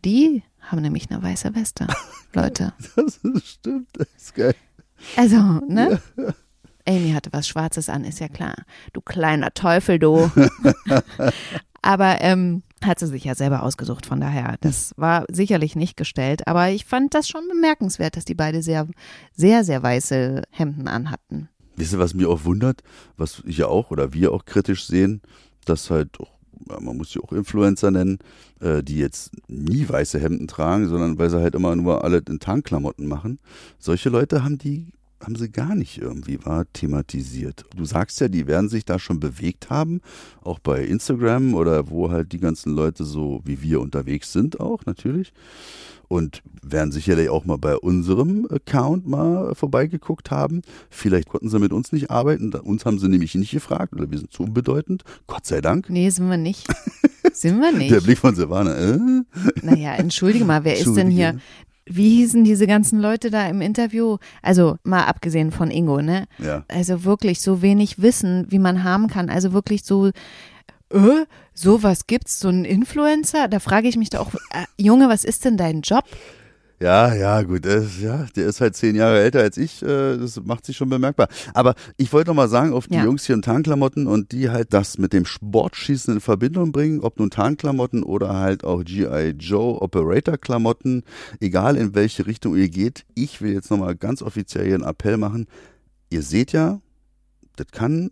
[0.04, 1.88] Die haben nämlich eine weiße Weste,
[2.34, 2.74] Leute.
[2.96, 4.56] Das ist, stimmt, das ist geil.
[5.16, 6.02] Also, ne?
[6.88, 8.56] Amy hatte was Schwarzes an, ist ja klar.
[8.94, 10.32] Du kleiner Teufel, du.
[11.82, 16.48] aber ähm, hat sie sich ja selber ausgesucht, von daher, das war sicherlich nicht gestellt.
[16.48, 18.88] Aber ich fand das schon bemerkenswert, dass die beide sehr,
[19.36, 21.50] sehr, sehr weiße Hemden anhatten.
[21.76, 22.82] Wisst ihr, was mich auch wundert,
[23.18, 25.22] was ich ja auch oder wir auch kritisch sehen,
[25.66, 26.28] dass halt ja,
[26.66, 28.20] man muss sie auch Influencer nennen,
[28.60, 32.40] äh, die jetzt nie weiße Hemden tragen, sondern weil sie halt immer nur alle in
[32.40, 33.40] Tarnklamotten machen.
[33.80, 34.88] Solche Leute haben die
[35.20, 37.66] haben sie gar nicht irgendwie war thematisiert.
[37.76, 40.02] Du sagst ja, die werden sich da schon bewegt haben,
[40.42, 44.86] auch bei Instagram oder wo halt die ganzen Leute so wie wir unterwegs sind auch
[44.86, 45.34] natürlich
[46.08, 50.62] und werden sicherlich auch mal bei unserem Account mal vorbeigeguckt haben.
[50.90, 54.18] Vielleicht konnten sie mit uns nicht arbeiten, uns haben sie nämlich nicht gefragt oder wir
[54.18, 55.90] sind zu unbedeutend, Gott sei Dank.
[55.90, 56.68] Nee, sind wir nicht.
[57.34, 57.92] Sind wir nicht.
[57.92, 58.98] Der Blick von Silvana, äh?
[59.62, 61.38] Naja, entschuldige mal, wer ist denn hier?
[61.86, 64.18] Wie hießen diese ganzen Leute da im Interview?
[64.42, 66.26] Also mal abgesehen von Ingo, ne?
[66.40, 66.66] Ja.
[66.68, 69.30] Also wirklich so wenig Wissen, wie man haben kann.
[69.30, 70.12] Also wirklich so,
[70.92, 73.48] äh, sowas gibt's, so ein Influencer?
[73.48, 76.04] Da frage ich mich doch auch, äh, Junge, was ist denn dein Job?
[76.80, 80.16] Ja, ja, gut, der ist, ja, der ist halt zehn Jahre älter als ich, äh,
[80.18, 81.28] das macht sich schon bemerkbar.
[81.56, 83.04] Aber ich wollte noch mal sagen, auf die Ja.
[83.04, 87.18] Jungs hier in Tarnklamotten und die halt das mit dem Sportschießen in Verbindung bringen, ob
[87.18, 89.30] nun Tarnklamotten oder halt auch G.I.
[89.40, 91.04] Joe Operator-Klamotten,
[91.40, 93.06] egal in welche Richtung ihr geht.
[93.16, 95.48] Ich will jetzt noch mal ganz offiziell hier einen Appell machen.
[96.12, 96.80] Ihr seht ja,
[97.56, 98.12] das kann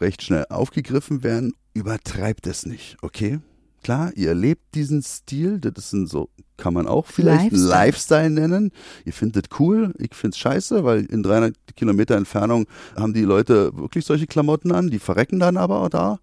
[0.00, 1.52] recht schnell aufgegriffen werden.
[1.72, 3.40] Übertreibt es nicht, okay?
[3.82, 6.28] Klar, ihr erlebt diesen Stil, das ist ein so,
[6.58, 7.68] kann man auch vielleicht Lifestyle.
[7.68, 8.72] Lifestyle nennen.
[9.06, 14.04] Ihr findet cool, ich find's scheiße, weil in 300 Kilometer Entfernung haben die Leute wirklich
[14.04, 16.18] solche Klamotten an, die verrecken dann aber auch da.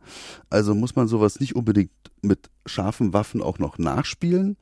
[0.51, 4.57] Also muss man sowas nicht unbedingt mit scharfen Waffen auch noch nachspielen.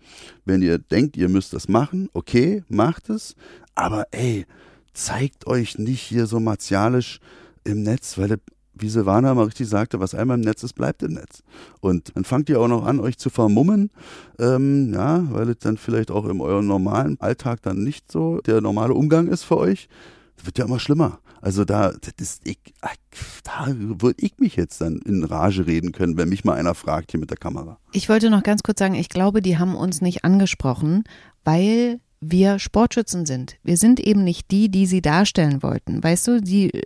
[0.46, 3.36] Wenn ihr denkt, ihr müsst das machen, okay, macht es.
[3.76, 4.46] Aber ey,
[4.94, 7.20] zeigt euch nicht hier so martialisch
[7.66, 8.40] im Netz, weil das
[8.78, 11.44] wie Silvana mal richtig sagte, was einmal im Netz ist, bleibt im Netz.
[11.80, 13.92] Und dann fangt ihr auch noch an, euch zu vermummen,
[14.40, 18.62] ähm, ja, weil es dann vielleicht auch in eurem normalen Alltag dann nicht so der
[18.62, 19.88] normale Umgang ist für euch.
[20.38, 21.20] Das wird ja immer schlimmer.
[21.42, 22.58] Also da, das ist, ich,
[23.44, 27.12] da würde ich mich jetzt dann in Rage reden können, wenn mich mal einer fragt
[27.12, 27.78] hier mit der Kamera.
[27.92, 31.04] Ich wollte noch ganz kurz sagen, ich glaube, die haben uns nicht angesprochen,
[31.44, 33.58] weil wir Sportschützen sind.
[33.64, 36.04] Wir sind eben nicht die, die sie darstellen wollten.
[36.04, 36.84] Weißt du, die äh,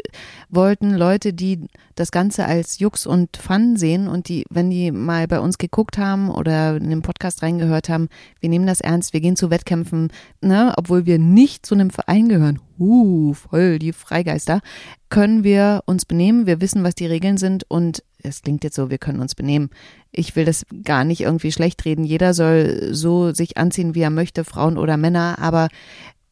[0.49, 5.27] wollten Leute, die das Ganze als Jux und Fun sehen und die, wenn die mal
[5.27, 9.21] bei uns geguckt haben oder in den Podcast reingehört haben, wir nehmen das ernst, wir
[9.21, 10.11] gehen zu Wettkämpfen,
[10.41, 12.59] ne, obwohl wir nicht zu einem Verein gehören.
[12.79, 14.61] Uh, voll die Freigeister,
[15.09, 18.89] können wir uns benehmen, wir wissen, was die Regeln sind und es klingt jetzt so,
[18.89, 19.69] wir können uns benehmen.
[20.11, 22.03] Ich will das gar nicht irgendwie schlecht reden.
[22.03, 25.69] Jeder soll so sich anziehen, wie er möchte, Frauen oder Männer, aber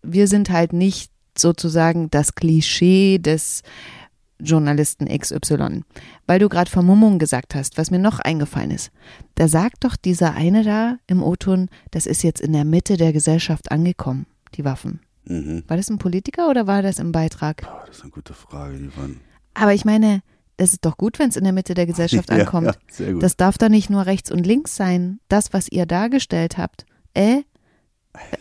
[0.04, 3.62] wir sind halt nicht sozusagen das Klischee des
[4.40, 5.84] Journalisten XY.
[6.28, 8.92] Weil du gerade Vermummung gesagt hast, was mir noch eingefallen ist.
[9.36, 13.14] Da sagt doch dieser eine da im O-Ton, das ist jetzt in der Mitte der
[13.14, 15.00] Gesellschaft angekommen, die Waffen.
[15.28, 15.64] Mhm.
[15.68, 17.62] War das ein Politiker oder war das im Beitrag?
[17.62, 19.20] Boah, das ist eine gute Frage, die waren.
[19.54, 20.22] Aber ich meine,
[20.56, 22.68] es ist doch gut, wenn es in der Mitte der Gesellschaft Ja, ankommt.
[22.68, 23.24] ja, sehr gut.
[23.24, 25.20] Das darf doch nicht nur rechts und links sein.
[25.30, 26.86] Das, was ihr dargestellt habt.
[27.14, 27.42] Äh?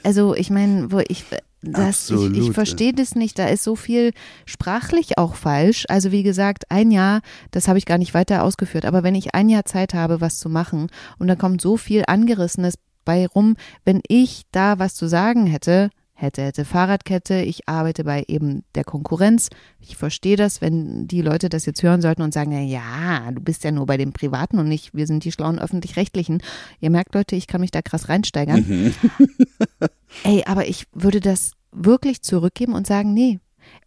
[0.03, 1.25] Also, ich meine, wo ich.
[1.63, 3.39] Das, ich, ich verstehe das nicht.
[3.41, 4.13] Da ist so viel
[4.45, 5.85] sprachlich auch falsch.
[5.89, 8.85] Also wie gesagt, ein Jahr, das habe ich gar nicht weiter ausgeführt.
[8.85, 12.05] Aber wenn ich ein Jahr Zeit habe, was zu machen und da kommt so viel
[12.07, 18.03] Angerissenes bei rum, wenn ich da was zu sagen hätte, hätte, hätte Fahrradkette, ich arbeite
[18.05, 19.51] bei eben der Konkurrenz.
[19.79, 23.41] Ich verstehe das, wenn die Leute das jetzt hören sollten und sagen, na ja, du
[23.41, 26.43] bist ja nur bei den Privaten und nicht, wir sind die schlauen Öffentlich-Rechtlichen.
[26.81, 28.65] Ihr merkt, Leute, ich kann mich da krass reinsteigern.
[28.67, 28.95] Mhm.
[30.25, 33.39] Ey, aber ich würde das wirklich zurückgeben und sagen, nee,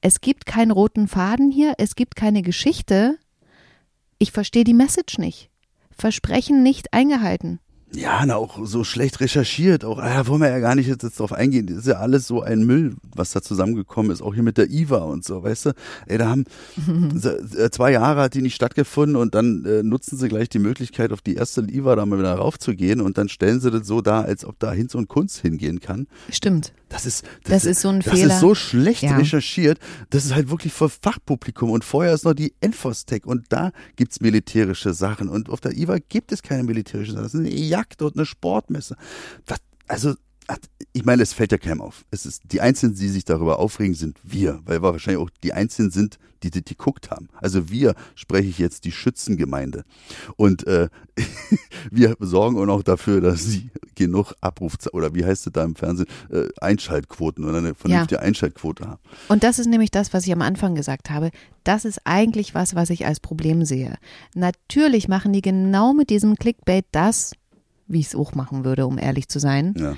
[0.02, 3.18] es gibt keinen roten Faden hier, es gibt keine Geschichte.
[4.20, 5.50] Ich verstehe die Message nicht.
[5.92, 7.60] Versprechen nicht eingehalten.
[7.96, 9.84] Ja, na, auch so schlecht recherchiert.
[9.84, 11.66] Auch, ah, wollen wir ja gar nicht jetzt, jetzt drauf eingehen.
[11.68, 14.22] Das ist ja alles so ein Müll, was da zusammengekommen ist.
[14.22, 15.72] Auch hier mit der IVA und so, weißt du?
[16.06, 16.46] Ey, da haben
[17.58, 21.12] äh, zwei Jahre hat die nicht stattgefunden und dann äh, nutzen sie gleich die Möglichkeit,
[21.12, 24.26] auf die erste IVA da mal wieder raufzugehen und dann stellen sie das so dar,
[24.26, 26.06] als ob da Hinz und Kunst hingehen kann.
[26.30, 26.74] Stimmt.
[26.90, 28.34] Das ist, Das ist so ein das Fehler.
[28.34, 29.16] ist so schlecht Ja.
[29.18, 29.78] recherchiert.
[30.10, 31.70] Das ist halt wirklich für Fachpublikum.
[31.70, 35.30] Und vorher ist noch die Enfostec und da gibt's militärische Sachen.
[35.30, 37.24] Und auf der IWA gibt es keine militärischen Sachen.
[37.26, 38.96] Das ist eine Jagd und eine Sportmesse.
[39.48, 40.16] Was, also,
[40.94, 42.06] ich meine, es fällt ja keinem auf.
[42.12, 45.54] Es ist, die Einzigen, die sich darüber aufregen, sind wir, weil wir wahrscheinlich auch die
[45.54, 47.30] Einzigen sind, die die, die geguckt haben.
[47.36, 49.84] Also wir spreche ich jetzt die Schützengemeinde.
[50.38, 50.90] Und äh,
[51.92, 55.76] wir sorgen auch noch dafür, dass sie genug Abruf oder wie heißt es da im
[55.76, 59.02] Fernsehen, äh, Einschaltquoten oder eine vernünftige Einschaltquote haben.
[59.28, 61.32] Und das ist nämlich das, was ich am Anfang gesagt habe.
[61.64, 63.96] Das ist eigentlich was, was ich als Problem sehe.
[64.34, 67.34] Natürlich machen die genau mit diesem Clickbait das,
[67.90, 69.74] wie ich es auch machen würde, um ehrlich zu sein.
[69.78, 69.96] Ja.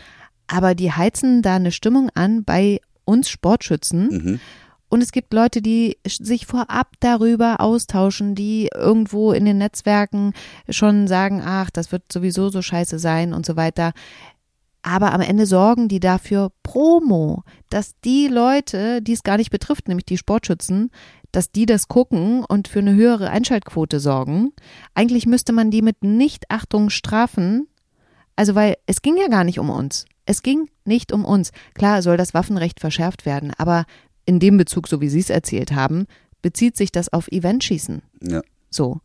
[0.48, 4.08] Aber die heizen da eine Stimmung an bei uns Sportschützen.
[4.10, 4.40] Mhm.
[4.90, 10.34] Und es gibt Leute, die sich vorab darüber austauschen, die irgendwo in den Netzwerken
[10.70, 13.94] schon sagen, ach, das wird sowieso so scheiße sein und so weiter.
[14.82, 19.88] Aber am Ende sorgen die dafür Promo, dass die Leute, die es gar nicht betrifft,
[19.88, 20.92] nämlich die Sportschützen,
[21.32, 24.52] dass die das gucken und für eine höhere Einschaltquote sorgen.
[24.94, 27.68] Eigentlich müsste man die mit Nichtachtung strafen.
[28.42, 30.06] Also, weil es ging ja gar nicht um uns.
[30.26, 31.52] Es ging nicht um uns.
[31.76, 33.86] Klar soll das Waffenrecht verschärft werden, aber
[34.26, 36.08] in dem Bezug, so wie Sie es erzählt haben,
[36.42, 38.02] bezieht sich das auf Eventschießen.
[38.24, 38.42] Ja.
[38.72, 39.00] So.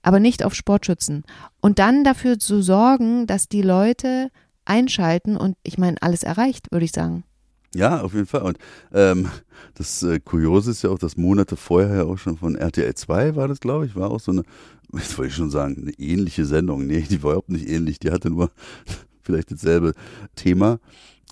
[0.00, 1.24] Aber nicht auf Sportschützen.
[1.60, 4.30] Und dann dafür zu sorgen, dass die Leute
[4.64, 7.24] einschalten und ich meine, alles erreicht, würde ich sagen.
[7.74, 8.40] Ja, auf jeden Fall.
[8.40, 8.56] Und
[8.94, 9.28] ähm,
[9.74, 13.36] das äh, Kuriose ist ja auch, dass Monate vorher ja auch schon von RTL 2
[13.36, 14.44] war das, glaube ich, war auch so eine,
[14.92, 16.86] jetzt wollte ich schon sagen, eine ähnliche Sendung.
[16.86, 17.98] Nee, die war überhaupt nicht ähnlich.
[17.98, 18.50] Die hatte nur
[19.22, 19.92] vielleicht dasselbe
[20.34, 20.78] Thema.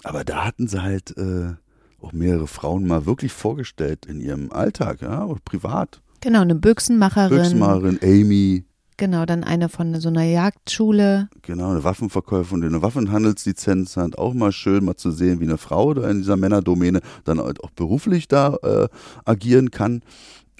[0.05, 1.55] Aber da hatten sie halt äh,
[2.01, 6.01] auch mehrere Frauen mal wirklich vorgestellt in ihrem Alltag, ja, auch privat.
[6.21, 7.38] Genau, eine Büchsenmacherin.
[7.38, 8.64] Büchsmacherin, Amy,
[8.99, 11.29] Genau, dann eine von so einer Jagdschule.
[11.42, 14.16] Genau, eine Waffenverkäuferin, die eine Waffenhandelslizenz hat.
[14.16, 17.62] Auch mal schön, mal zu sehen, wie eine Frau da in dieser Männerdomäne dann halt
[17.62, 18.88] auch beruflich da äh,
[19.27, 20.03] agieren kann.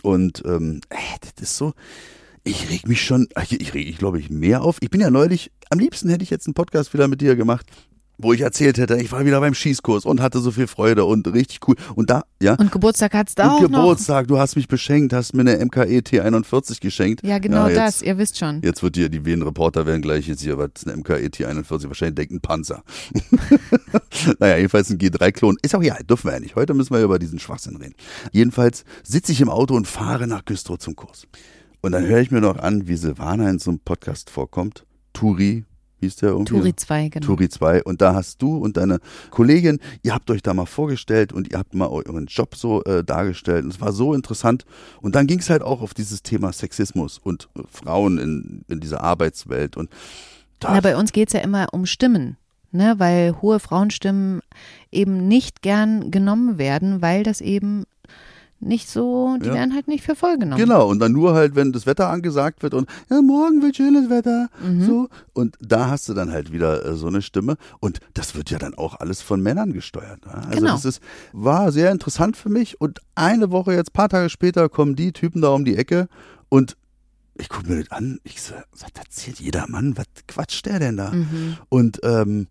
[0.03, 1.73] Und ähm, ey, das ist so,
[2.47, 4.77] ich reg mich schon, ich, reg, ich glaube ich, mehr auf.
[4.81, 7.67] Ich bin ja neulich, am liebsten hätte ich jetzt einen Podcast wieder mit dir gemacht,
[8.19, 11.27] wo ich erzählt hätte, ich war wieder beim Schießkurs und hatte so viel Freude und
[11.35, 11.75] richtig cool.
[11.97, 12.55] Und da, ja.
[12.55, 15.99] Und Geburtstag hat's da auch und Geburtstag, du hast mich beschenkt, hast mir eine MKE
[15.99, 17.25] T41 geschenkt.
[17.25, 17.29] noch.
[17.29, 18.63] Ja, genau jetzt, das, ihr wisst schon.
[18.63, 22.15] Jetzt wird dir, die Wien-Reporter werden gleich jetzt hier, was ist eine MKE T41, wahrscheinlich
[22.15, 22.85] denkt ein Panzer.
[24.39, 25.59] naja, jedenfalls ein G3-Klon.
[25.61, 26.57] Ist auch ja, dürfen wir ja nicht.
[26.57, 27.97] Heute müssen wir über diesen Schwachsinn reden.
[28.33, 31.27] Jedenfalls sitze ich im Auto und fahre nach Güstrow zum Kurs.
[31.87, 34.85] Und dann höre ich mir noch an, wie Silvana in so einem Podcast vorkommt.
[35.13, 35.65] Turi,
[36.01, 36.55] hieß der irgendwie?
[36.55, 37.25] Turi 2, genau.
[37.25, 37.85] Turi 2.
[37.85, 38.99] Und da hast du und deine
[39.31, 43.05] Kollegin, ihr habt euch da mal vorgestellt und ihr habt mal euren Job so äh,
[43.05, 43.63] dargestellt.
[43.63, 44.65] Und es war so interessant.
[45.01, 48.81] Und dann ging es halt auch auf dieses Thema Sexismus und äh, Frauen in, in
[48.81, 49.77] dieser Arbeitswelt.
[49.77, 49.89] Und
[50.59, 52.37] da, Na, bei uns geht's ja immer um Stimmen.
[52.73, 54.41] ne, weil hohe Frauenstimmen
[54.91, 57.85] eben nicht gern genommen werden, weil das eben
[58.59, 59.55] nicht so, die Ja.
[59.55, 60.61] werden halt nicht für voll genommen.
[60.61, 64.09] Genau, und dann nur halt, wenn das Wetter angesagt wird und ja, morgen wird schönes
[64.09, 64.83] Wetter, Mhm.
[64.85, 65.09] so.
[65.35, 67.57] Und da hast du dann halt wieder äh, so eine Stimme.
[67.81, 70.21] Und das wird ja dann auch alles von Männern gesteuert.
[70.25, 70.33] Ja?
[70.33, 70.73] Also Genau.
[70.73, 72.81] das ist, war sehr interessant für mich.
[72.81, 76.09] Und eine Woche jetzt, paar Tage später, kommen die Typen da um die Ecke
[76.49, 76.77] und
[77.39, 80.97] ich gucke mir das an, ich so, was erzählt jeder Mann, was quatscht der denn
[80.97, 81.11] da?
[81.13, 81.59] Mhm.
[81.69, 82.47] Und ähm,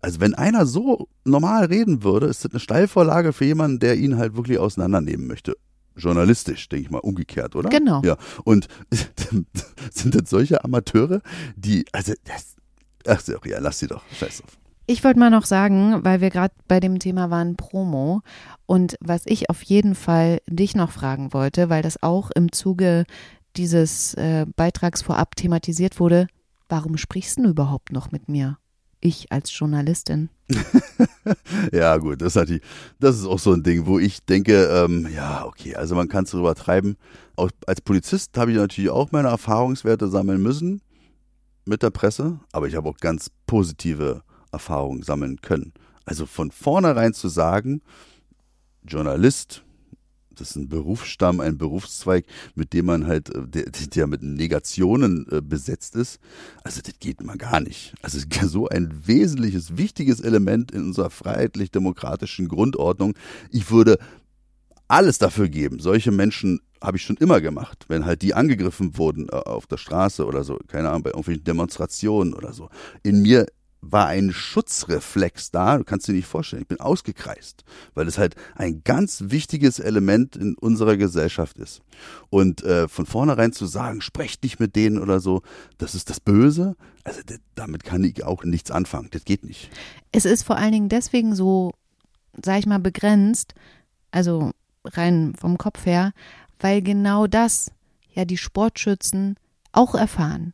[0.00, 4.16] also wenn einer so normal reden würde, ist das eine Steilvorlage für jemanden, der ihn
[4.16, 5.56] halt wirklich auseinandernehmen möchte.
[5.96, 7.68] Journalistisch, denke ich mal, umgekehrt, oder?
[7.68, 8.00] Genau.
[8.04, 8.16] Ja.
[8.44, 8.68] Und
[9.92, 11.20] sind das solche Amateure,
[11.56, 12.56] die, also das,
[13.06, 14.56] ach so, ja, lass sie doch, scheiß drauf.
[14.86, 18.22] Ich wollte mal noch sagen, weil wir gerade bei dem Thema waren Promo
[18.66, 23.04] und was ich auf jeden Fall dich noch fragen wollte, weil das auch im Zuge
[23.56, 26.26] dieses äh, Beitrags vorab thematisiert wurde,
[26.68, 28.58] warum sprichst du überhaupt noch mit mir?
[29.00, 30.28] Ich als Journalistin.
[31.72, 32.60] Ja, gut, das, die,
[32.98, 36.24] das ist auch so ein Ding, wo ich denke, ähm, ja, okay, also man kann
[36.24, 36.96] es drüber treiben.
[37.36, 40.82] Auch als Polizist habe ich natürlich auch meine Erfahrungswerte sammeln müssen
[41.64, 45.72] mit der Presse, aber ich habe auch ganz positive Erfahrungen sammeln können.
[46.04, 47.82] Also von vornherein zu sagen,
[48.82, 49.62] Journalist,
[50.40, 52.24] das ist ein Berufsstamm, ein Berufszweig,
[52.54, 56.18] mit dem man halt, äh, der, der mit Negationen äh, besetzt ist.
[56.64, 57.94] Also das geht mal gar nicht.
[58.02, 63.14] Also so ein wesentliches, wichtiges Element in unserer freiheitlich-demokratischen Grundordnung.
[63.50, 63.98] Ich würde
[64.88, 65.78] alles dafür geben.
[65.78, 69.76] Solche Menschen habe ich schon immer gemacht, wenn halt die angegriffen wurden äh, auf der
[69.76, 72.70] Straße oder so, keine Ahnung, bei irgendwelchen Demonstrationen oder so.
[73.02, 73.46] In mir
[73.82, 77.64] war ein Schutzreflex da, du kannst dir nicht vorstellen, ich bin ausgekreist,
[77.94, 81.80] weil es halt ein ganz wichtiges Element in unserer Gesellschaft ist.
[82.28, 85.42] Und äh, von vornherein zu sagen, sprecht nicht mit denen oder so,
[85.78, 87.20] das ist das Böse, also
[87.54, 89.70] damit kann ich auch nichts anfangen, das geht nicht.
[90.12, 91.72] Es ist vor allen Dingen deswegen so,
[92.42, 93.54] sag ich mal, begrenzt,
[94.10, 94.50] also
[94.84, 96.12] rein vom Kopf her,
[96.58, 97.72] weil genau das
[98.12, 99.36] ja die Sportschützen
[99.72, 100.52] auch erfahren.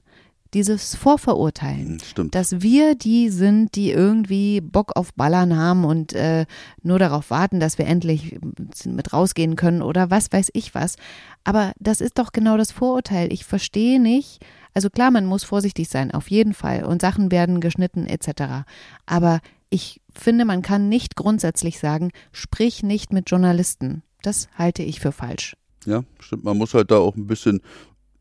[0.54, 1.86] Dieses Vorverurteilen.
[1.86, 2.34] Hm, Stimmt.
[2.34, 6.46] dass wir die sind, die irgendwie Bock auf Ballern haben und äh,
[6.82, 8.38] nur darauf warten, dass wir endlich
[8.84, 10.96] mit rausgehen können oder was weiß ich was.
[11.44, 13.32] Aber das ist doch genau das Vorurteil.
[13.32, 14.44] Ich verstehe nicht.
[14.74, 16.84] Also klar, man muss vorsichtig sein, auf jeden Fall.
[16.84, 18.66] Und Sachen werden geschnitten etc.
[19.06, 24.02] Aber ich finde, man kann nicht grundsätzlich sagen, sprich nicht mit Journalisten.
[24.22, 25.56] Das halte ich für falsch.
[25.86, 26.44] Ja, stimmt.
[26.44, 27.60] Man muss halt da auch ein bisschen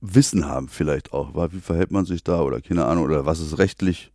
[0.01, 1.33] Wissen haben, vielleicht auch.
[1.51, 4.11] Wie verhält man sich da oder keine Ahnung, oder was ist rechtlich,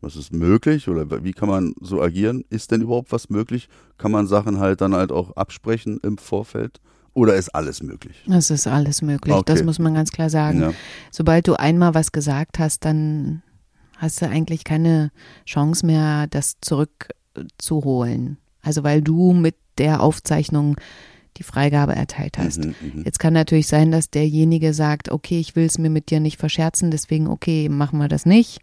[0.00, 2.44] was ist möglich oder wie kann man so agieren?
[2.50, 3.68] Ist denn überhaupt was möglich?
[3.98, 6.80] Kann man Sachen halt dann halt auch absprechen im Vorfeld?
[7.14, 8.24] Oder ist alles möglich?
[8.26, 9.34] Das ist alles möglich.
[9.34, 9.52] Okay.
[9.52, 10.60] Das muss man ganz klar sagen.
[10.60, 10.72] Ja.
[11.10, 13.42] sobald du einmal was gesagt hast, dann
[13.98, 15.10] hast du eigentlich keine
[15.44, 18.38] Chance mehr, das zurückzuholen.
[18.62, 20.76] Also weil du mit der Aufzeichnung
[21.36, 22.64] die Freigabe erteilt hast.
[22.64, 23.02] Mhm, mhm.
[23.04, 26.38] Jetzt kann natürlich sein, dass derjenige sagt, okay, ich will es mir mit dir nicht
[26.38, 28.60] verscherzen, deswegen, okay, machen wir das nicht.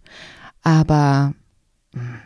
[0.62, 1.34] Aber
[1.94, 2.20] hm,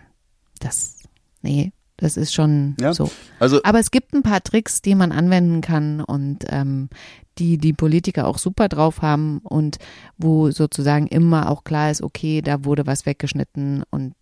[0.59, 0.97] das,
[1.41, 2.93] nee, das ist schon Ja.
[2.93, 3.09] so.
[3.39, 6.89] Also Aber es gibt ein paar Tricks, die man anwenden kann und ähm,
[7.37, 9.77] die die Politiker auch super drauf haben und
[10.17, 14.13] wo sozusagen immer auch klar ist, okay, da wurde was weggeschnitten und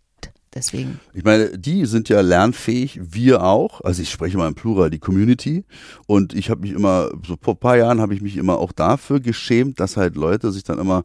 [0.53, 0.99] deswegen.
[1.13, 3.81] Ich meine, die sind ja lernfähig, wir auch.
[3.81, 5.65] Also ich spreche mal im Plural, die Community.
[6.07, 8.71] Und ich habe mich immer, so vor ein paar Jahren habe ich mich immer auch
[8.71, 11.03] dafür geschämt, dass halt Leute sich dann immer,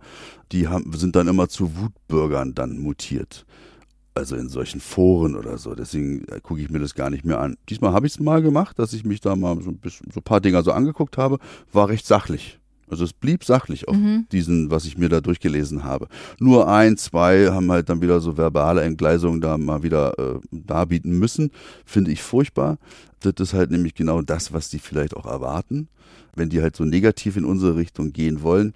[0.53, 3.47] die haben, sind dann immer zu Wutbürgern dann mutiert.
[4.15, 5.75] Also in solchen Foren oder so.
[5.75, 7.57] Deswegen äh, gucke ich mir das gar nicht mehr an.
[7.69, 10.21] Diesmal habe ich es mal gemacht, dass ich mich da mal so ein bisschen, so
[10.21, 11.39] ein paar Dinger so angeguckt habe.
[11.73, 12.59] War recht sachlich.
[12.89, 13.97] Also es blieb sachlich auf
[14.33, 16.09] diesen, was ich mir da durchgelesen habe.
[16.39, 21.19] Nur ein, zwei haben halt dann wieder so verbale Entgleisungen da mal wieder äh, darbieten
[21.19, 21.51] müssen.
[21.85, 22.79] Finde ich furchtbar.
[23.21, 25.89] Das ist halt nämlich genau das, was die vielleicht auch erwarten.
[26.35, 28.75] Wenn die halt so negativ in unsere Richtung gehen wollen.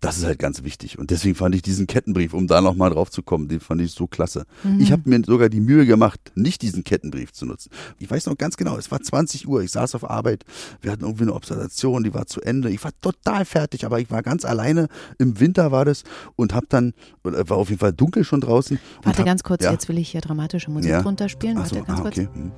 [0.00, 0.98] Das ist halt ganz wichtig.
[0.98, 3.90] Und deswegen fand ich diesen Kettenbrief, um da nochmal drauf zu kommen, den fand ich
[3.92, 4.46] so klasse.
[4.78, 7.70] Ich habe mir sogar die Mühe gemacht, nicht diesen Kettenbrief zu nutzen.
[7.98, 10.44] Ich weiß noch ganz genau, es war 20 Uhr, ich saß auf Arbeit,
[10.82, 12.70] wir hatten irgendwie eine Observation, die war zu Ende.
[12.70, 14.86] Ich war total fertig, aber ich war ganz alleine.
[15.18, 16.04] Im Winter war das
[16.36, 16.94] und hab dann,
[17.24, 18.78] oder war auf jeden Fall dunkel schon draußen.
[19.02, 19.72] Warte hab- ganz kurz, ja.
[19.72, 21.02] jetzt will ich hier dramatische Musik Ja.
[21.02, 21.56] drunter spielen.
[21.58, 22.18] Ach Warte so, ganz ah, kurz.
[22.18, 22.28] okay.
[22.32, 22.52] Hm.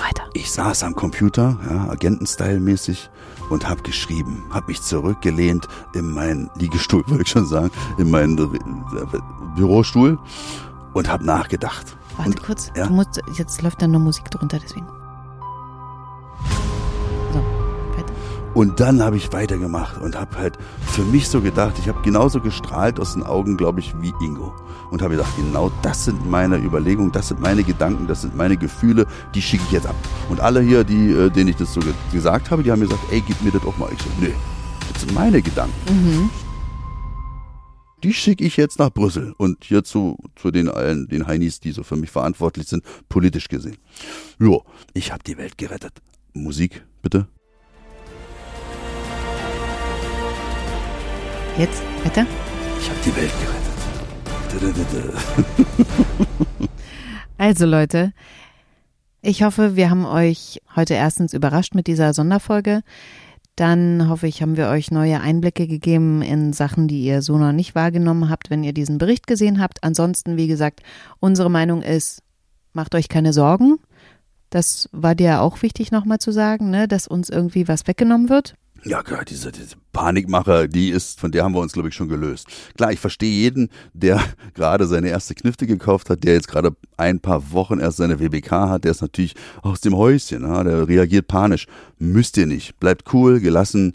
[0.00, 0.24] Weiter.
[0.32, 3.10] Ich saß am Computer, ja, Agenten-Style-mäßig
[3.50, 8.38] und habe geschrieben, habe mich zurückgelehnt in meinen Liegestuhl, würde ich schon sagen, in meinen
[8.38, 8.58] äh,
[9.56, 10.18] Bürostuhl
[10.92, 11.96] und habe nachgedacht.
[12.16, 12.70] Warte und, kurz.
[12.76, 12.88] ja.
[12.88, 14.86] Musst, jetzt läuft dann noch Musik drunter, deswegen.
[17.32, 17.38] So,
[17.96, 18.12] weiter.
[18.54, 22.40] Und dann habe ich weitergemacht und habe halt für mich so gedacht, ich habe genauso
[22.40, 24.54] gestrahlt aus den Augen, glaube ich, wie Ingo.
[24.90, 28.56] Und habe gedacht, genau das sind meine Überlegungen, das sind meine Gedanken, das sind meine
[28.56, 29.94] Gefühle, die schicke ich jetzt ab.
[30.28, 32.86] Und alle hier, die, äh, denen ich das so ge gesagt habe, die haben mir
[32.86, 33.88] gesagt, ey, gib mir das auch mal.
[33.92, 34.34] Ich so, nee,
[34.92, 35.74] das sind meine Gedanken.
[35.88, 36.30] Mhm.
[38.02, 41.72] Die schicke ich jetzt nach Brüssel und hier zu, zu den allen, den Heinis, die
[41.72, 43.76] so für mich verantwortlich sind, politisch gesehen.
[44.38, 44.64] Jo,
[44.94, 45.92] ich habe die Welt gerettet.
[46.32, 47.28] Musik, bitte.
[51.58, 52.26] Jetzt, weiter.
[52.80, 53.79] Ich habe die Welt gerettet.
[57.38, 58.12] Also Leute,
[59.22, 62.82] ich hoffe, wir haben euch heute erstens überrascht mit dieser Sonderfolge.
[63.56, 67.52] Dann hoffe ich, haben wir euch neue Einblicke gegeben in Sachen, die ihr so noch
[67.52, 69.82] nicht wahrgenommen habt, wenn ihr diesen Bericht gesehen habt.
[69.82, 70.80] Ansonsten, wie gesagt,
[71.18, 72.22] unsere Meinung ist,
[72.72, 73.78] macht euch keine Sorgen.
[74.50, 78.54] Das war dir auch wichtig nochmal zu sagen, ne, dass uns irgendwie was weggenommen wird.
[78.82, 82.08] Ja, klar, diese, diese Panikmacher, die ist, von der haben wir uns, glaube ich, schon
[82.08, 82.46] gelöst.
[82.76, 84.22] Klar, ich verstehe jeden, der
[84.54, 88.50] gerade seine erste Knifte gekauft hat, der jetzt gerade ein paar Wochen erst seine WBK
[88.50, 91.66] hat, der ist natürlich aus dem Häuschen, ja, der reagiert panisch.
[91.98, 92.78] Müsst ihr nicht.
[92.80, 93.94] Bleibt cool, gelassen.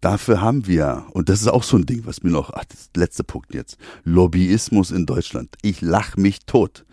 [0.00, 2.90] Dafür haben wir, und das ist auch so ein Ding, was mir noch, ach, das
[2.94, 5.56] letzte Punkt jetzt, Lobbyismus in Deutschland.
[5.62, 6.84] Ich lach mich tot.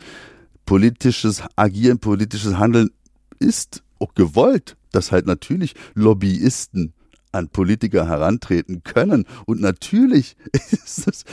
[0.66, 2.90] Politisches Agieren, politisches Handeln
[3.38, 6.94] ist auch gewollt, dass halt natürlich Lobbyisten
[7.34, 9.26] an Politiker herantreten können.
[9.46, 10.36] Und natürlich
[10.72, 11.24] ist das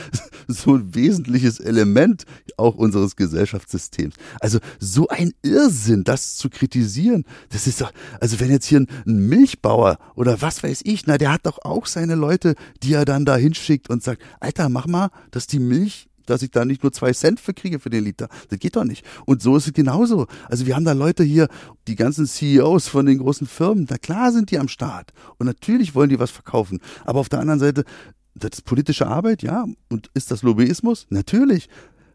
[0.48, 2.24] so ein wesentliches Element
[2.56, 4.14] auch unseres Gesellschaftssystems.
[4.40, 8.88] Also so ein Irrsinn, das zu kritisieren, das ist doch, also wenn jetzt hier ein,
[9.30, 13.24] Milchbauer oder was weiß ich, na, der hat doch auch seine Leute, die er dann
[13.24, 16.92] da hinschickt und sagt, Alter, mach mal, dass die Milch dass ich da nicht nur
[16.92, 18.28] zwei Cent für kriege für den Liter.
[18.48, 19.04] Das geht doch nicht.
[19.26, 20.26] Und so ist es genauso.
[20.48, 21.48] Also wir haben da Leute hier,
[21.86, 25.12] die ganzen CEOs von den großen Firmen, na klar sind die am Start.
[25.38, 26.80] Und natürlich wollen die was verkaufen.
[27.04, 27.84] Aber auf der anderen Seite,
[28.34, 29.66] das ist politische Arbeit, ja.
[29.88, 31.06] Und ist das Lobbyismus?
[31.10, 31.68] Natürlich.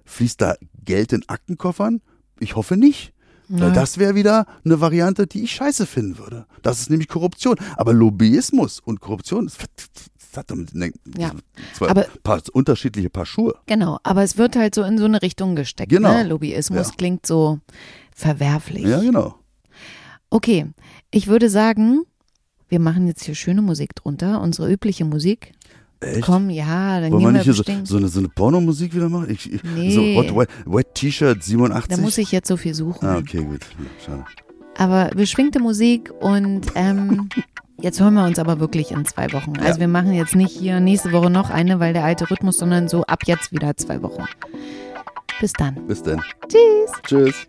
[0.05, 2.01] Fließt da Geld in Aktenkoffern?
[2.39, 3.13] Ich hoffe nicht.
[3.47, 6.47] Weil das wäre wieder eine Variante, die ich scheiße finden würde.
[6.63, 7.57] Das ist nämlich Korruption.
[7.77, 9.57] Aber Lobbyismus und Korruption ist
[10.37, 11.31] hat damit ne, Ja,
[11.73, 13.55] zwei aber- paar unterschiedliche Paar Schuhe.
[13.65, 15.89] Genau, aber es wird halt so in so eine Richtung gesteckt.
[15.91, 16.11] Genau.
[16.13, 16.23] Ne?
[16.23, 16.93] Lobbyismus Ja.
[16.97, 17.59] klingt so
[18.15, 18.83] verwerflich.
[18.85, 19.35] Ja, genau.
[20.29, 20.67] Okay,
[21.11, 22.01] ich würde sagen,
[22.67, 25.51] wir machen jetzt hier schöne Musik drunter, unsere übliche Musik.
[26.01, 26.21] Echt?
[26.23, 29.29] Komm, ja, dann Wollen wir nicht hier so, so eine, so eine Pornomusik wieder machen?
[29.29, 29.91] Ich, Nee.
[29.91, 31.95] So Hot Wet, Wet T-Shirt 87?
[31.95, 33.07] da muss ich jetzt so viel suchen.
[33.07, 33.61] Ah, okay, gut.
[34.05, 34.25] Schade.
[34.77, 37.29] Aber beschwingte Musik und ähm,
[37.81, 39.53] jetzt hören wir uns aber wirklich in zwei Wochen.
[39.59, 39.79] Also Ja.
[39.81, 43.03] wir machen jetzt nicht hier nächste Woche noch eine, weil der alte Rhythmus, sondern so
[43.05, 44.23] ab jetzt wieder zwei Wochen.
[45.39, 45.75] Bis dann.
[45.87, 46.21] Bis dann.
[46.47, 46.91] Tschüss.
[47.05, 47.47] Tschüss.